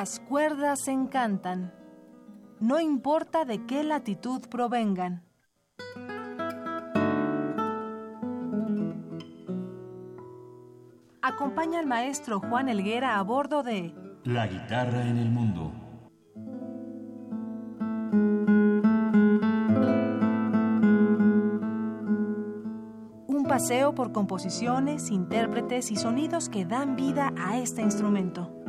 [0.00, 1.74] Las cuerdas encantan,
[2.58, 5.26] no importa de qué latitud provengan.
[11.20, 13.94] Acompaña al maestro Juan Elguera a bordo de
[14.24, 15.70] La guitarra en el mundo.
[23.26, 28.59] Un paseo por composiciones, intérpretes y sonidos que dan vida a este instrumento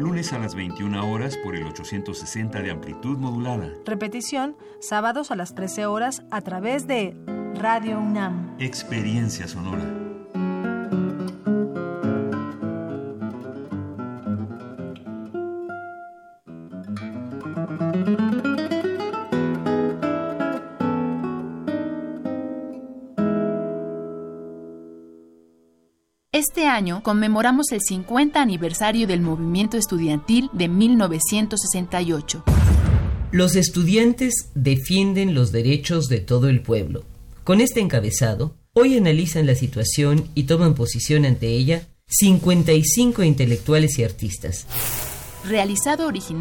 [0.00, 3.70] lunes a las 21 horas por el 860 de amplitud modulada.
[3.84, 7.14] Repetición, sábados a las 13 horas a través de
[7.54, 8.56] Radio UNAM.
[8.58, 9.99] Experiencia sonora.
[26.70, 32.44] Año conmemoramos el 50 aniversario del movimiento estudiantil de 1968.
[33.32, 37.04] Los estudiantes defienden los derechos de todo el pueblo.
[37.44, 44.04] Con este encabezado, hoy analizan la situación y toman posición ante ella 55 intelectuales y
[44.04, 44.66] artistas.
[45.44, 46.30] Realizado originalmente